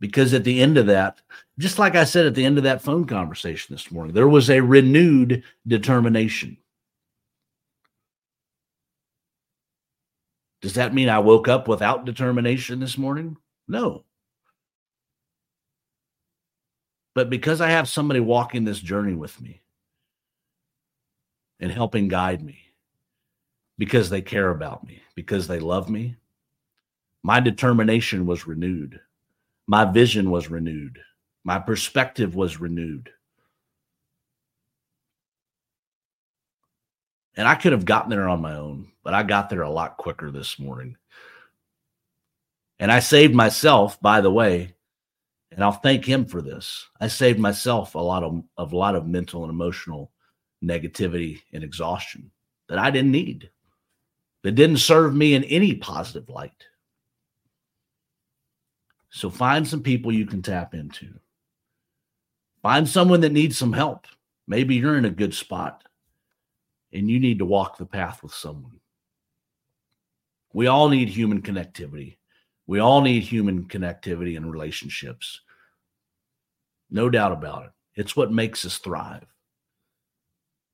Because 0.00 0.32
at 0.34 0.44
the 0.44 0.62
end 0.62 0.78
of 0.78 0.86
that, 0.86 1.20
just 1.58 1.78
like 1.78 1.94
I 1.94 2.04
said 2.04 2.26
at 2.26 2.34
the 2.34 2.44
end 2.44 2.58
of 2.58 2.64
that 2.64 2.82
phone 2.82 3.06
conversation 3.06 3.74
this 3.74 3.90
morning, 3.90 4.14
there 4.14 4.28
was 4.28 4.50
a 4.50 4.60
renewed 4.60 5.44
determination. 5.66 6.56
Does 10.62 10.74
that 10.74 10.94
mean 10.94 11.10
I 11.10 11.18
woke 11.18 11.46
up 11.46 11.68
without 11.68 12.06
determination 12.06 12.80
this 12.80 12.96
morning? 12.96 13.36
No. 13.68 14.04
But 17.14 17.30
because 17.30 17.60
I 17.60 17.70
have 17.70 17.88
somebody 17.88 18.20
walking 18.20 18.64
this 18.64 18.80
journey 18.80 19.14
with 19.14 19.40
me 19.40 19.62
and 21.60 21.70
helping 21.70 22.08
guide 22.08 22.42
me, 22.42 22.58
because 23.78 24.10
they 24.10 24.22
care 24.22 24.50
about 24.50 24.86
me, 24.86 25.00
because 25.14 25.46
they 25.46 25.60
love 25.60 25.88
me, 25.88 26.16
my 27.22 27.40
determination 27.40 28.26
was 28.26 28.46
renewed. 28.46 29.00
My 29.66 29.84
vision 29.84 30.30
was 30.30 30.50
renewed. 30.50 30.98
My 31.44 31.58
perspective 31.58 32.34
was 32.34 32.60
renewed. 32.60 33.10
And 37.36 37.48
I 37.48 37.54
could 37.54 37.72
have 37.72 37.84
gotten 37.84 38.10
there 38.10 38.28
on 38.28 38.40
my 38.40 38.54
own, 38.54 38.92
but 39.02 39.14
I 39.14 39.22
got 39.22 39.50
there 39.50 39.62
a 39.62 39.70
lot 39.70 39.96
quicker 39.96 40.30
this 40.30 40.58
morning. 40.58 40.96
And 42.78 42.92
I 42.92 43.00
saved 43.00 43.34
myself, 43.34 44.00
by 44.00 44.20
the 44.20 44.30
way, 44.30 44.73
and 45.54 45.62
I'll 45.62 45.72
thank 45.72 46.04
him 46.04 46.26
for 46.26 46.42
this. 46.42 46.88
I 47.00 47.06
saved 47.06 47.38
myself 47.38 47.94
a 47.94 48.00
lot 48.00 48.24
of, 48.24 48.42
a 48.58 48.64
lot 48.64 48.96
of 48.96 49.06
mental 49.06 49.44
and 49.44 49.50
emotional 49.50 50.10
negativity 50.62 51.40
and 51.52 51.62
exhaustion 51.62 52.30
that 52.68 52.78
I 52.78 52.90
didn't 52.90 53.12
need, 53.12 53.50
that 54.42 54.52
didn't 54.52 54.78
serve 54.78 55.14
me 55.14 55.34
in 55.34 55.44
any 55.44 55.74
positive 55.74 56.28
light. 56.28 56.64
So 59.10 59.30
find 59.30 59.66
some 59.66 59.82
people 59.82 60.12
you 60.12 60.26
can 60.26 60.42
tap 60.42 60.74
into. 60.74 61.14
Find 62.62 62.88
someone 62.88 63.20
that 63.20 63.32
needs 63.32 63.56
some 63.56 63.72
help. 63.72 64.06
Maybe 64.48 64.74
you're 64.74 64.98
in 64.98 65.04
a 65.04 65.10
good 65.10 65.34
spot 65.34 65.84
and 66.92 67.08
you 67.08 67.20
need 67.20 67.38
to 67.38 67.44
walk 67.44 67.76
the 67.76 67.86
path 67.86 68.22
with 68.24 68.34
someone. 68.34 68.80
We 70.52 70.66
all 70.66 70.88
need 70.88 71.08
human 71.08 71.42
connectivity. 71.42 72.16
We 72.66 72.78
all 72.78 73.02
need 73.02 73.22
human 73.22 73.64
connectivity 73.64 74.36
and 74.36 74.50
relationships. 74.50 75.40
No 76.90 77.10
doubt 77.10 77.32
about 77.32 77.66
it. 77.66 77.70
It's 77.96 78.16
what 78.16 78.32
makes 78.32 78.64
us 78.64 78.78
thrive. 78.78 79.26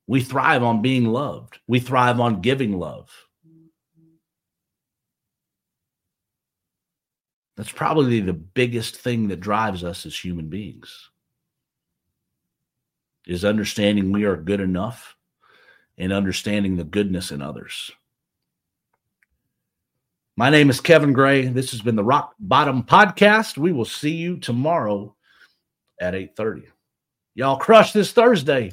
We 0.07 0.21
thrive 0.21 0.63
on 0.63 0.81
being 0.81 1.05
loved, 1.05 1.59
we 1.67 1.79
thrive 1.79 2.19
on 2.19 2.41
giving 2.41 2.77
love. 2.77 3.09
That's 7.57 7.71
probably 7.71 8.21
the 8.21 8.33
biggest 8.33 8.95
thing 8.95 9.27
that 9.27 9.39
drives 9.39 9.83
us 9.83 10.05
as 10.05 10.17
human 10.17 10.47
beings. 10.47 11.09
Is 13.27 13.45
understanding 13.45 14.11
we 14.11 14.23
are 14.25 14.35
good 14.35 14.61
enough 14.61 15.15
and 15.97 16.11
understanding 16.11 16.75
the 16.75 16.83
goodness 16.83 17.31
in 17.31 17.41
others. 17.41 17.91
My 20.41 20.49
name 20.49 20.71
is 20.71 20.81
Kevin 20.81 21.13
Gray. 21.13 21.45
This 21.45 21.69
has 21.69 21.83
been 21.83 21.95
the 21.95 22.03
Rock 22.03 22.33
Bottom 22.39 22.81
Podcast. 22.81 23.59
We 23.59 23.71
will 23.71 23.85
see 23.85 24.15
you 24.15 24.37
tomorrow 24.37 25.15
at 25.99 26.15
8:30. 26.15 26.63
Y'all 27.35 27.57
crush 27.57 27.93
this 27.93 28.11
Thursday. 28.11 28.71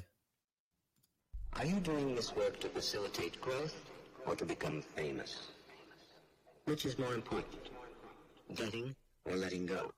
Are 1.59 1.67
you 1.67 1.75
doing 1.81 2.15
this 2.15 2.35
work 2.35 2.59
to 2.61 2.71
facilitate 2.71 3.39
growth 3.43 3.77
or 4.25 4.35
to 4.35 4.47
become 4.47 4.81
famous? 4.81 5.49
Which 6.65 6.87
is 6.87 6.99
more 6.99 7.13
important, 7.13 7.69
getting 8.55 8.97
or 9.27 9.37
letting 9.37 9.67
go? 9.67 9.91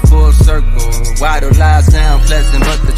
full 0.00 0.32
circle. 0.32 0.70
Why 1.18 1.40
do 1.40 1.50
lies 1.50 1.86
sound 1.92 2.24
pleasant, 2.24 2.64
but 2.64 2.80
the 2.86 2.92
truth 2.92 2.96